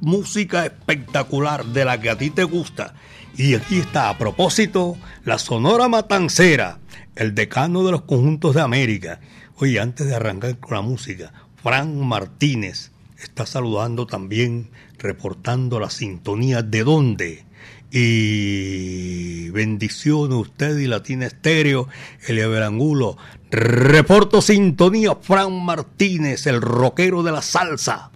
Música 0.00 0.66
espectacular 0.66 1.64
de 1.64 1.86
la 1.86 1.98
que 1.98 2.10
a 2.10 2.18
ti 2.18 2.28
te 2.28 2.44
gusta. 2.44 2.94
Y 3.36 3.54
aquí 3.54 3.78
está, 3.78 4.08
a 4.08 4.18
propósito, 4.18 4.96
la 5.24 5.38
Sonora 5.38 5.88
Matancera 5.88 6.78
el 7.16 7.34
decano 7.34 7.82
de 7.84 7.92
los 7.92 8.02
conjuntos 8.02 8.54
de 8.54 8.60
América. 8.60 9.20
Oye, 9.56 9.80
antes 9.80 10.06
de 10.06 10.14
arrancar 10.14 10.58
con 10.58 10.74
la 10.74 10.82
música, 10.82 11.32
Fran 11.62 11.98
Martínez 12.06 12.92
está 13.18 13.46
saludando 13.46 14.06
también, 14.06 14.70
reportando 14.98 15.80
la 15.80 15.90
sintonía 15.90 16.62
de 16.62 16.84
dónde. 16.84 17.46
Y 17.90 19.48
bendiciones 19.50 20.36
usted 20.36 20.76
y 20.78 20.86
Latina 20.86 21.26
Estéreo, 21.26 21.88
Elia 22.26 22.46
Verangulo. 22.48 23.16
Reporto 23.50 24.42
sintonía, 24.42 25.14
Fran 25.14 25.64
Martínez, 25.64 26.46
el 26.46 26.60
rockero 26.60 27.22
de 27.22 27.32
la 27.32 27.42
salsa. 27.42 28.10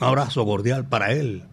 Un 0.00 0.08
abrazo 0.08 0.44
cordial 0.44 0.88
para 0.88 1.12
él. 1.12 1.44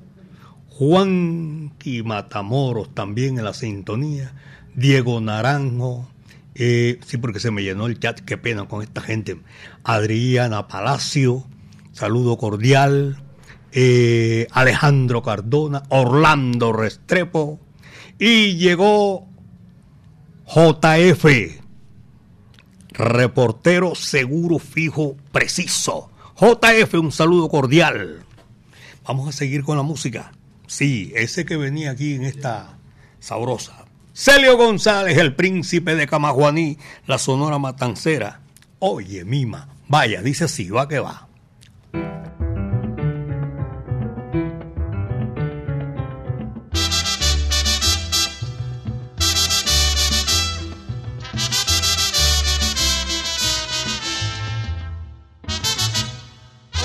Juan 0.79 1.73
Matamoros 2.05 2.95
también 2.95 3.37
en 3.37 3.43
la 3.43 3.53
sintonía. 3.53 4.31
Diego 4.75 5.19
Naranjo, 5.19 6.07
eh, 6.55 7.01
sí, 7.05 7.17
porque 7.17 7.41
se 7.41 7.51
me 7.51 7.63
llenó 7.63 7.87
el 7.87 7.99
chat, 7.99 8.21
qué 8.21 8.37
pena 8.37 8.65
con 8.65 8.81
esta 8.81 9.01
gente. 9.01 9.41
Adriana 9.83 10.69
Palacio, 10.69 11.45
saludo 11.91 12.37
cordial. 12.37 13.21
Eh, 13.73 14.47
Alejandro 14.51 15.21
Cardona, 15.21 15.83
Orlando 15.89 16.71
Restrepo. 16.71 17.59
Y 18.17 18.55
llegó 18.55 19.27
JF, 20.47 21.25
reportero 22.91 23.95
seguro, 23.95 24.59
fijo, 24.59 25.17
preciso. 25.33 26.09
JF, 26.39 26.93
un 26.93 27.11
saludo 27.11 27.49
cordial. 27.49 28.23
Vamos 29.05 29.27
a 29.27 29.33
seguir 29.33 29.65
con 29.65 29.75
la 29.75 29.83
música. 29.83 30.31
Sí, 30.69 31.11
ese 31.15 31.45
que 31.45 31.57
venía 31.57 31.89
aquí 31.89 32.13
en 32.13 32.25
esta 32.25 32.77
sabrosa. 33.19 33.85
Celio 34.13 34.55
González, 34.55 35.17
el 35.17 35.35
príncipe 35.35 35.95
de 35.95 36.05
Camajuaní, 36.05 36.77
la 37.07 37.17
sonora 37.17 37.57
matancera. 37.57 38.41
Oye, 38.77 39.25
Mima, 39.25 39.67
vaya, 39.87 40.21
dice 40.21 40.43
así, 40.43 40.69
va 40.69 40.87
que 40.87 40.99
va. 40.99 41.27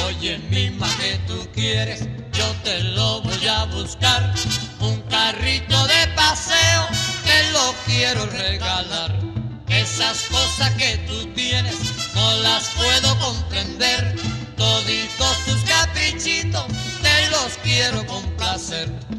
Oye, 0.07 0.39
Mima, 0.51 0.89
que 0.99 1.19
tú 1.27 1.49
quieres, 1.53 2.09
te 2.63 2.83
lo 2.83 3.21
voy 3.23 3.47
a 3.47 3.65
buscar. 3.67 4.35
Un 4.81 5.01
carrito 5.03 5.87
de 5.87 6.07
paseo 6.15 6.89
lo 7.55 7.75
quiero 7.87 8.27
regalar. 8.27 9.13
Esas 9.69 10.25
cosas 10.25 10.75
que 10.75 10.99
tú 11.07 11.27
tienes 11.35 11.77
no 12.15 12.35
las 12.39 12.71
puedo 12.71 13.19
comprender. 13.19 14.17
Toditos 14.57 15.37
tus 15.47 15.63
caprichitos 15.65 16.67
te 17.03 17.31
los 17.31 17.59
quiero 17.63 18.07
complacer. 18.07 19.14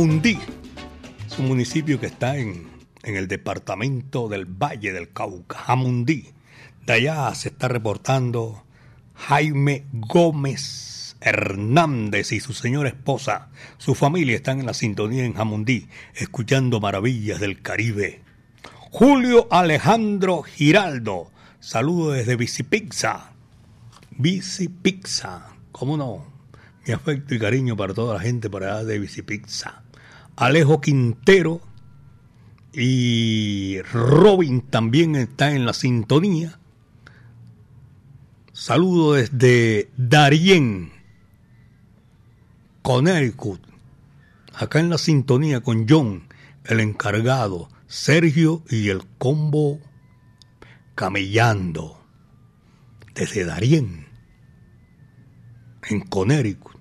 Jamundí. 0.00 0.38
Es 1.26 1.38
un 1.38 1.48
municipio 1.48 2.00
que 2.00 2.06
está 2.06 2.38
en, 2.38 2.70
en 3.02 3.16
el 3.16 3.28
departamento 3.28 4.30
del 4.30 4.46
Valle 4.46 4.94
del 4.94 5.12
Cauca, 5.12 5.58
Jamundí. 5.58 6.30
De 6.86 6.94
allá 6.94 7.34
se 7.34 7.50
está 7.50 7.68
reportando 7.68 8.64
Jaime 9.14 9.84
Gómez 9.92 11.16
Hernández 11.20 12.32
y 12.32 12.40
su 12.40 12.54
señora 12.54 12.88
esposa. 12.88 13.50
Su 13.76 13.94
familia 13.94 14.36
están 14.36 14.60
en 14.60 14.64
la 14.64 14.72
sintonía 14.72 15.26
en 15.26 15.34
Jamundí, 15.34 15.86
escuchando 16.14 16.80
maravillas 16.80 17.38
del 17.38 17.60
Caribe. 17.60 18.22
Julio 18.90 19.48
Alejandro 19.50 20.40
Giraldo. 20.44 21.30
Saludo 21.58 22.12
desde 22.12 22.36
Bicipizza. 22.36 23.32
Bicipizza. 24.12 25.56
¿Cómo 25.72 25.98
no? 25.98 26.24
Mi 26.86 26.94
afecto 26.94 27.34
y 27.34 27.38
cariño 27.38 27.76
para 27.76 27.92
toda 27.92 28.14
la 28.14 28.20
gente 28.20 28.48
para 28.48 28.78
allá 28.78 28.84
de 28.84 28.98
Bicipizza. 28.98 29.79
Alejo 30.40 30.80
Quintero 30.80 31.60
Y 32.72 33.82
Robin 33.82 34.62
también 34.62 35.14
está 35.14 35.52
en 35.52 35.66
la 35.66 35.74
sintonía. 35.74 36.58
Saludo 38.54 39.12
desde 39.14 39.90
Darien, 39.98 40.92
Connecticut. 42.80 43.60
Acá 44.54 44.80
en 44.80 44.88
la 44.88 44.96
sintonía 44.96 45.60
con 45.60 45.86
John, 45.86 46.26
el 46.64 46.80
encargado, 46.80 47.68
Sergio 47.86 48.62
y 48.70 48.88
el 48.88 49.02
combo 49.18 49.78
camellando 50.94 52.02
desde 53.14 53.44
Darien, 53.44 54.06
en 55.82 56.00
Connecticut. 56.00 56.80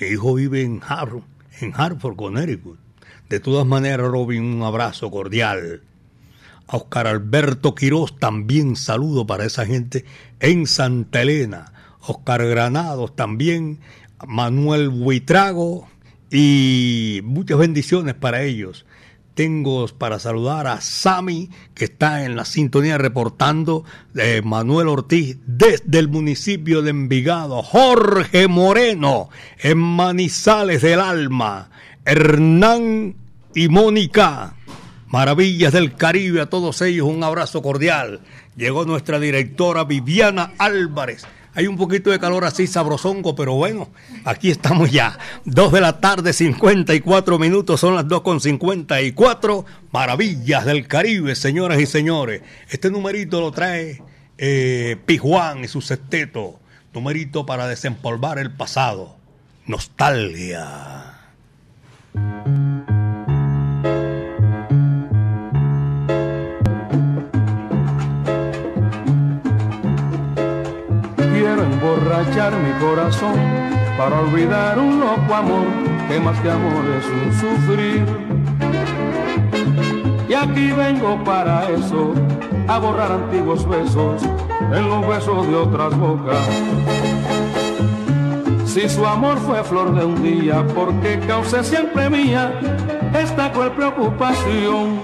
Mi 0.00 0.06
hijo 0.06 0.36
vive 0.36 0.62
en 0.62 0.80
Hartford, 0.82 1.24
en 1.60 1.74
Hartford, 1.74 2.16
Connecticut. 2.16 2.83
De 3.28 3.40
todas 3.40 3.66
maneras, 3.66 4.06
Robin, 4.06 4.42
un 4.42 4.62
abrazo 4.62 5.10
cordial. 5.10 5.82
A 6.66 6.76
Oscar 6.76 7.06
Alberto 7.06 7.74
Quiroz 7.74 8.18
también 8.18 8.76
saludo 8.76 9.26
para 9.26 9.44
esa 9.44 9.66
gente 9.66 10.04
en 10.40 10.66
Santa 10.66 11.22
Elena. 11.22 11.72
Oscar 12.06 12.46
Granados 12.46 13.16
también, 13.16 13.80
Manuel 14.26 14.90
Buitrago 14.90 15.88
y 16.30 17.20
muchas 17.24 17.58
bendiciones 17.58 18.14
para 18.14 18.42
ellos. 18.42 18.84
Tengo 19.34 19.86
para 19.88 20.20
saludar 20.20 20.68
a 20.68 20.80
Sami, 20.80 21.50
que 21.74 21.86
está 21.86 22.24
en 22.24 22.36
la 22.36 22.44
sintonía 22.44 22.98
reportando 22.98 23.84
de 24.12 24.42
Manuel 24.42 24.86
Ortiz 24.88 25.38
desde 25.46 25.98
el 25.98 26.08
municipio 26.08 26.82
de 26.82 26.90
Envigado. 26.90 27.62
Jorge 27.62 28.46
Moreno 28.46 29.30
en 29.58 29.78
Manizales 29.78 30.82
del 30.82 31.00
Alma. 31.00 31.70
Hernán 32.04 33.14
y 33.54 33.68
Mónica. 33.68 34.56
Maravillas 35.06 35.72
del 35.72 35.94
Caribe, 35.94 36.40
a 36.40 36.50
todos 36.50 36.82
ellos 36.82 37.06
un 37.06 37.22
abrazo 37.22 37.62
cordial. 37.62 38.20
Llegó 38.56 38.84
nuestra 38.84 39.18
directora 39.18 39.84
Viviana 39.84 40.52
Álvarez. 40.58 41.24
Hay 41.54 41.68
un 41.68 41.76
poquito 41.76 42.10
de 42.10 42.18
calor 42.18 42.44
así 42.44 42.66
sabrosongo, 42.66 43.36
pero 43.36 43.54
bueno, 43.54 43.88
aquí 44.24 44.50
estamos 44.50 44.90
ya. 44.90 45.18
Dos 45.44 45.72
de 45.72 45.80
la 45.80 46.00
tarde, 46.00 46.32
54 46.32 47.38
minutos, 47.38 47.80
son 47.80 47.94
las 47.94 48.08
dos 48.08 48.22
con 48.22 48.40
54. 48.40 49.64
Maravillas 49.92 50.64
del 50.64 50.88
Caribe, 50.88 51.36
señoras 51.36 51.80
y 51.80 51.86
señores. 51.86 52.42
Este 52.68 52.90
numerito 52.90 53.40
lo 53.40 53.52
trae 53.52 54.02
eh, 54.36 54.96
Pijuán 55.06 55.64
y 55.64 55.68
su 55.68 55.80
sexteto. 55.80 56.58
Numerito 56.92 57.46
para 57.46 57.68
desempolvar 57.68 58.38
el 58.40 58.50
pasado. 58.50 59.16
Nostalgia. 59.66 61.13
Quiero 62.14 62.30
emborrachar 71.64 72.52
mi 72.52 72.70
corazón 72.78 73.34
para 73.98 74.20
olvidar 74.20 74.78
un 74.78 75.00
loco 75.00 75.34
amor 75.34 75.66
que 76.08 76.20
más 76.20 76.38
que 76.40 76.50
amor 76.50 76.84
es 76.98 77.06
un 77.06 77.32
sufrir. 77.32 78.06
Y 80.28 80.34
aquí 80.34 80.70
vengo 80.70 81.24
para 81.24 81.68
eso, 81.70 82.14
a 82.68 82.78
borrar 82.78 83.10
antiguos 83.10 83.68
besos 83.68 84.22
en 84.72 84.88
los 84.88 85.04
besos 85.08 85.48
de 85.48 85.56
otras 85.56 85.98
bocas. 85.98 86.48
Si 88.74 88.88
su 88.88 89.06
amor 89.06 89.38
fue 89.38 89.62
flor 89.62 89.94
de 89.94 90.04
un 90.04 90.20
día, 90.20 90.66
porque 90.74 91.20
causé 91.28 91.62
siempre 91.62 92.10
mía 92.10 92.52
esta 93.16 93.52
cruel 93.52 93.70
preocupación. 93.70 95.00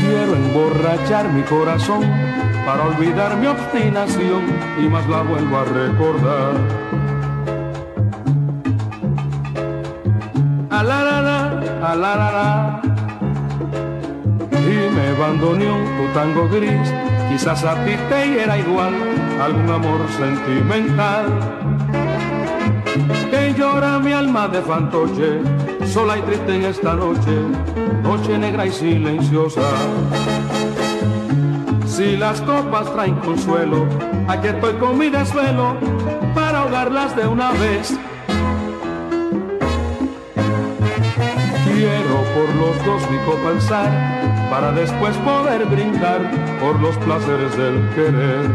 Quiero 0.00 0.36
emborrachar 0.36 1.32
mi 1.32 1.42
corazón 1.42 2.02
para 2.64 2.84
olvidar 2.84 3.36
mi 3.38 3.48
obstinación 3.48 4.44
y 4.80 4.88
más 4.88 5.04
la 5.08 5.22
vuelvo 5.22 5.56
a 5.56 5.64
recordar. 5.64 6.54
Alarara, 10.70 11.60
alarara. 11.82 12.82
Y 14.52 14.94
me 14.94 15.08
abandoné 15.08 15.66
tu 15.66 16.06
tango 16.14 16.48
gris, 16.50 16.94
quizás 17.34 17.64
a 17.64 17.74
ti 17.84 17.96
te 18.08 18.42
era 18.44 18.56
igual 18.56 18.94
algún 19.42 19.68
amor 19.68 20.00
sentimental. 20.16 21.26
Que 23.30 23.52
llora 23.58 23.98
mi 23.98 24.12
alma 24.12 24.46
de 24.46 24.62
fantoche, 24.62 25.40
sola 25.84 26.16
y 26.18 26.22
triste 26.22 26.54
en 26.54 26.64
esta 26.66 26.94
noche, 26.94 27.34
noche 28.04 28.38
negra 28.38 28.66
y 28.66 28.70
silenciosa. 28.70 29.68
Si 31.86 32.16
las 32.16 32.40
copas 32.42 32.92
traen 32.92 33.16
consuelo, 33.16 33.84
aquí 34.28 34.46
estoy 34.46 34.74
con 34.74 34.96
mi 34.96 35.10
desvelo 35.10 35.74
para 36.36 36.60
ahogarlas 36.60 37.16
de 37.16 37.26
una 37.26 37.50
vez. 37.50 37.98
Por 42.34 42.54
los 42.56 42.84
dos 42.84 43.02
mi 43.10 43.18
alzar, 43.48 43.90
para 44.50 44.72
después 44.72 45.16
poder 45.18 45.64
brindar 45.66 46.20
por 46.60 46.80
los 46.80 46.96
placeres 46.98 47.56
del 47.56 47.88
querer. 47.94 48.50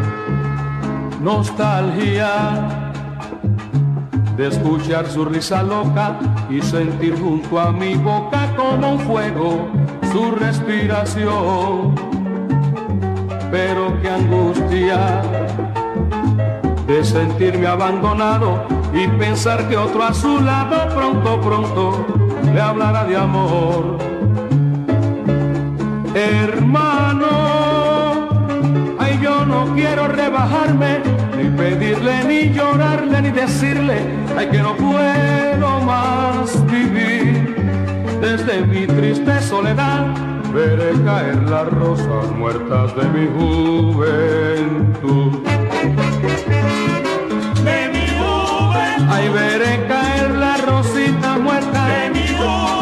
Nostalgia 1.21 2.67
de 4.37 4.47
escuchar 4.47 5.07
su 5.07 5.25
risa 5.25 5.63
loca 5.63 6.19
y 6.49 6.61
sentir 6.61 7.19
junto 7.19 7.59
a 7.59 7.71
mi 7.71 7.95
boca 7.95 8.53
como 8.55 8.93
un 8.93 8.99
fuego 8.99 9.67
su 10.11 10.31
respiración 10.31 11.95
pero 13.51 13.99
qué 14.01 14.09
angustia 14.09 15.21
de 16.87 17.03
sentirme 17.03 17.67
abandonado 17.67 18.63
y 18.93 19.07
pensar 19.07 19.67
que 19.67 19.77
otro 19.77 20.03
a 20.03 20.13
su 20.13 20.39
lado 20.41 20.93
pronto, 20.93 21.41
pronto 21.41 22.18
le 22.53 22.61
hablará 22.61 23.03
de 23.05 23.15
amor. 23.15 23.97
Hermano, 26.13 27.27
ay 28.99 29.19
yo 29.21 29.45
no 29.45 29.73
quiero 29.75 30.07
rebajarme, 30.07 30.99
ni 31.37 31.49
pedirle, 31.49 32.23
ni 32.25 32.53
llorarle, 32.53 33.21
ni 33.21 33.31
decirle, 33.31 33.97
ay 34.37 34.47
que 34.47 34.59
no 34.59 34.75
puedo 34.75 35.79
más 35.81 36.65
vivir 36.67 37.55
desde 38.21 38.65
mi 38.65 38.85
triste 38.85 39.41
soledad 39.41 40.29
veré 40.53 40.91
caer 41.05 41.37
las 41.49 41.67
rosas 41.69 42.31
muertas 42.37 42.95
de 42.95 43.03
mi 43.09 43.27
juventud. 43.37 45.31
De 47.63 47.89
mi 47.93 48.07
juventud. 48.17 49.09
Ahí 49.09 49.29
veré 49.29 49.87
de 51.69 52.09
mi. 52.11 52.19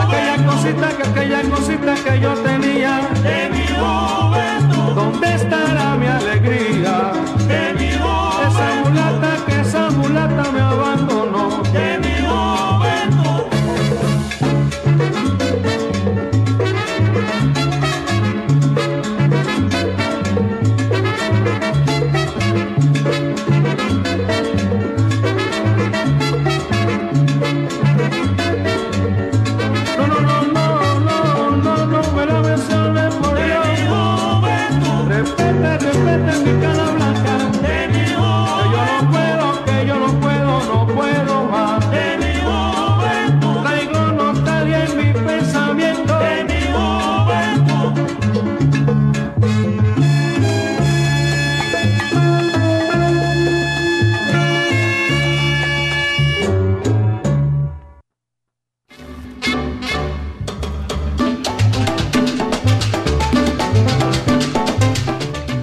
Aquella 0.01 0.45
cosita 0.45 0.89
que 0.97 1.03
aquella 1.09 1.41
cosita 1.49 1.95
que 1.95 2.19
yo 2.19 2.33
tenía 2.35 3.01
de 3.23 3.49
mi 3.49 3.65
juventud. 3.67 4.93
¿Dónde 4.95 5.35
estará 5.35 5.95
mi 5.95 6.07
alegría? 6.07 7.16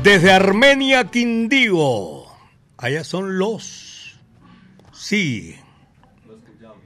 Desde 0.05 0.33
Armenia, 0.33 1.11
Quindío. 1.11 2.25
Allá 2.77 3.05
son 3.05 3.39
los. 3.39 4.21
Sí. 4.93 5.57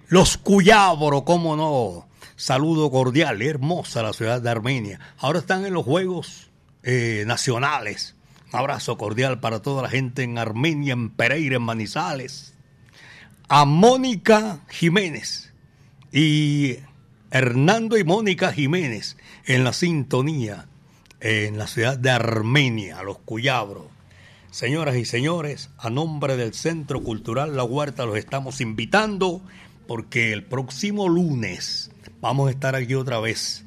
Los 0.07 0.37
Cuyabro, 0.37 1.25
cómo 1.25 1.57
no. 1.57 2.07
saludo 2.37 2.93
cordial, 2.93 3.43
hermosa 3.43 4.05
la 4.05 4.13
ciudad 4.13 4.41
de 4.41 4.51
Armenia. 4.51 5.01
Ahora 5.19 5.41
están 5.41 5.67
en 5.67 5.75
los 5.75 5.85
Juegos 5.85 6.51
eh, 6.85 7.25
Nacionales. 7.27 8.15
Un 8.53 8.61
abrazo 8.61 8.97
cordial 8.97 9.41
para 9.41 9.63
toda 9.63 9.83
la 9.83 9.89
gente 9.89 10.23
en 10.23 10.39
Armenia, 10.39 10.93
en 10.93 11.11
Pereira, 11.11 11.57
en 11.57 11.63
Manizales. 11.63 12.55
A 13.49 13.65
Mónica 13.65 14.61
Jiménez 14.69 15.53
y 16.13 16.77
Hernando 17.33 17.99
y 17.99 18.05
Mónica 18.05 18.53
Jiménez 18.53 19.17
en 19.45 19.65
la 19.65 19.73
sintonía 19.73 20.68
en 21.21 21.59
la 21.59 21.67
ciudad 21.67 21.99
de 21.99 22.11
Armenia, 22.11 23.03
los 23.03 23.19
Cuyabros. 23.19 23.87
Señoras 24.51 24.97
y 24.97 25.05
señores, 25.05 25.71
a 25.79 25.91
nombre 25.91 26.37
del 26.37 26.55
Centro 26.55 27.03
Cultural 27.03 27.57
La 27.57 27.65
Huerta 27.65 28.07
los 28.07 28.17
estamos 28.17 28.61
invitando 28.61 29.43
porque 29.87 30.33
el 30.33 30.45
próximo 30.45 31.09
lunes 31.09 31.91
vamos 32.21 32.49
a 32.49 32.51
estar 32.53 32.75
aquí 32.75 32.95
otra 32.95 33.21
vez 33.21 33.65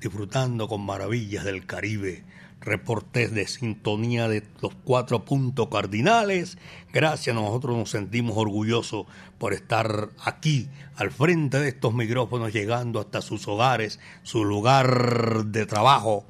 disfrutando 0.00 0.66
con 0.66 0.84
maravillas 0.84 1.44
del 1.44 1.66
Caribe, 1.66 2.24
reportes 2.60 3.32
de 3.32 3.46
sintonía 3.46 4.28
de 4.28 4.42
los 4.60 4.74
cuatro 4.84 5.24
puntos 5.24 5.68
cardinales. 5.68 6.58
Gracias, 6.92 7.34
nosotros 7.34 7.76
nos 7.76 7.90
sentimos 7.90 8.36
orgullosos 8.36 9.06
por 9.38 9.52
estar 9.52 10.10
aquí 10.24 10.68
al 10.96 11.10
frente 11.10 11.58
de 11.58 11.68
estos 11.68 11.94
micrófonos, 11.94 12.52
llegando 12.52 12.98
hasta 12.98 13.20
sus 13.20 13.46
hogares, 13.46 14.00
su 14.22 14.44
lugar 14.44 15.44
de 15.46 15.66
trabajo, 15.66 16.24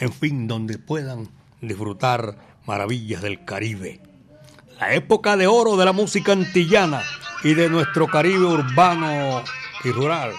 en 0.00 0.12
fin, 0.12 0.48
donde 0.48 0.78
puedan 0.78 1.28
disfrutar 1.60 2.36
maravillas 2.66 3.22
del 3.22 3.44
Caribe. 3.44 4.00
La 4.80 4.94
época 4.94 5.36
de 5.36 5.46
oro 5.46 5.76
de 5.76 5.84
la 5.84 5.92
música 5.92 6.32
antillana 6.32 7.02
y 7.44 7.54
de 7.54 7.68
nuestro 7.68 8.06
Caribe 8.06 8.46
urbano 8.46 9.42
y 9.84 9.92
rural. 9.92 10.32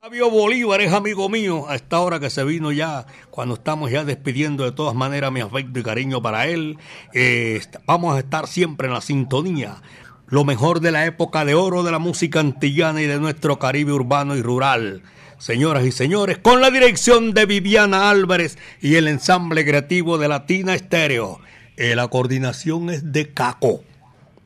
Fabio 0.00 0.30
Bolívar 0.30 0.80
es 0.80 0.92
amigo 0.92 1.28
mío 1.28 1.68
a 1.68 1.74
esta 1.74 2.00
hora 2.00 2.18
que 2.18 2.30
se 2.30 2.42
vino 2.44 2.72
ya, 2.72 3.04
cuando 3.30 3.56
estamos 3.56 3.90
ya 3.90 4.04
despidiendo 4.04 4.64
de 4.64 4.72
todas 4.72 4.94
maneras 4.94 5.30
mi 5.30 5.40
afecto 5.40 5.80
y 5.80 5.82
cariño 5.82 6.22
para 6.22 6.46
él. 6.46 6.78
Eh, 7.12 7.60
vamos 7.84 8.16
a 8.16 8.20
estar 8.20 8.46
siempre 8.46 8.88
en 8.88 8.94
la 8.94 9.02
sintonía. 9.02 9.82
Lo 10.28 10.44
mejor 10.44 10.80
de 10.80 10.92
la 10.92 11.04
época 11.04 11.44
de 11.44 11.54
oro 11.54 11.82
de 11.82 11.92
la 11.92 11.98
música 11.98 12.40
antillana 12.40 13.02
y 13.02 13.06
de 13.06 13.18
nuestro 13.18 13.58
Caribe 13.58 13.92
urbano 13.92 14.36
y 14.36 14.42
rural 14.42 15.02
señoras 15.38 15.86
y 15.86 15.92
señores, 15.92 16.38
con 16.38 16.60
la 16.60 16.70
dirección 16.70 17.32
de 17.32 17.46
Viviana 17.46 18.10
Álvarez 18.10 18.58
y 18.82 18.96
el 18.96 19.08
ensamble 19.08 19.64
creativo 19.64 20.18
de 20.18 20.28
Latina 20.28 20.74
Estéreo. 20.74 21.40
Eh, 21.76 21.94
la 21.94 22.08
coordinación 22.08 22.90
es 22.90 23.12
de 23.12 23.32
Caco. 23.32 23.84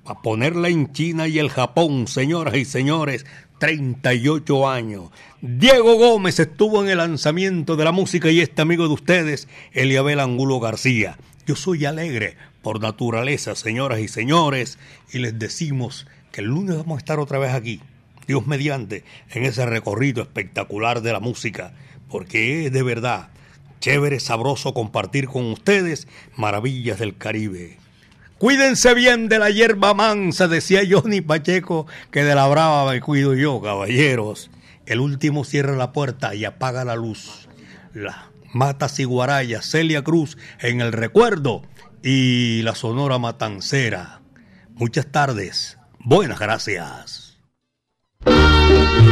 A 0.05 0.20
ponerla 0.20 0.68
en 0.68 0.93
China 0.93 1.28
y 1.28 1.38
el 1.38 1.49
Japón, 1.49 2.07
señoras 2.09 2.57
y 2.57 2.64
señores, 2.64 3.24
38 3.59 4.68
años. 4.68 5.11
Diego 5.40 5.95
Gómez 5.95 6.38
estuvo 6.40 6.82
en 6.82 6.90
el 6.90 6.99
lanzamiento 6.99 7.76
de 7.76 7.84
la 7.84 7.93
música 7.93 8.30
y 8.30 8.40
este 8.40 8.62
amigo 8.62 8.86
de 8.88 8.95
ustedes, 8.95 9.49
Eliabel 9.72 10.20
Angulo 10.20 10.61
García. 10.61 11.16
Yo 11.47 11.57
soy 11.57 11.84
alegre 11.84 12.36
por 12.62 12.80
naturaleza, 12.80 13.55
señoras 13.55 14.01
y 14.01 14.09
señores, 14.09 14.78
y 15.12 15.20
les 15.20 15.38
decimos 15.38 16.07
que 16.32 16.40
el 16.40 16.49
lunes 16.49 16.76
vamos 16.76 16.97
a 16.97 16.99
estar 16.99 17.18
otra 17.18 17.38
vez 17.38 17.53
aquí 17.53 17.80
Dios 18.33 18.47
mediante, 18.47 19.05
en 19.28 19.45
ese 19.45 19.66
recorrido 19.66 20.22
espectacular 20.22 21.03
de 21.03 21.12
la 21.12 21.20
música, 21.20 21.74
porque 22.09 22.64
es 22.64 22.72
de 22.72 22.83
verdad 22.83 23.28
chévere, 23.78 24.20
sabroso 24.20 24.72
compartir 24.72 25.28
con 25.28 25.53
ustedes 25.53 26.09
maravillas 26.35 26.99
del 26.99 27.18
Caribe. 27.18 27.76
Cuídense 28.39 28.95
bien 28.95 29.28
de 29.28 29.39
la 29.39 29.51
hierba 29.51 29.93
mansa, 29.93 30.49
decía 30.49 30.80
Johnny 30.89 31.20
Pacheco, 31.20 31.87
que 32.11 32.24
de 32.24 32.35
la 32.35 32.49
brava 32.49 32.91
me 32.91 33.03
cuido 33.03 33.35
yo, 33.35 33.61
caballeros. 33.61 34.51
El 34.87 35.01
último 35.01 35.45
cierra 35.45 35.76
la 35.76 35.93
puerta 35.93 36.35
y 36.35 36.47
apaga 36.47 36.87
la 36.87 36.97
luz. 36.97 37.51
La 37.93 38.30
Mata 38.55 38.89
Ciguaraya, 38.89 39.61
Celia 39.61 40.03
Cruz 40.03 40.39
en 40.59 40.80
el 40.80 40.93
recuerdo 40.93 41.61
y 42.03 42.62
la 42.62 42.74
Sonora 42.74 43.18
Matancera. 43.18 44.22
Muchas 44.70 45.12
tardes. 45.12 45.76
Buenas 45.99 46.41
gracias. 46.41 47.22
En 48.71 49.12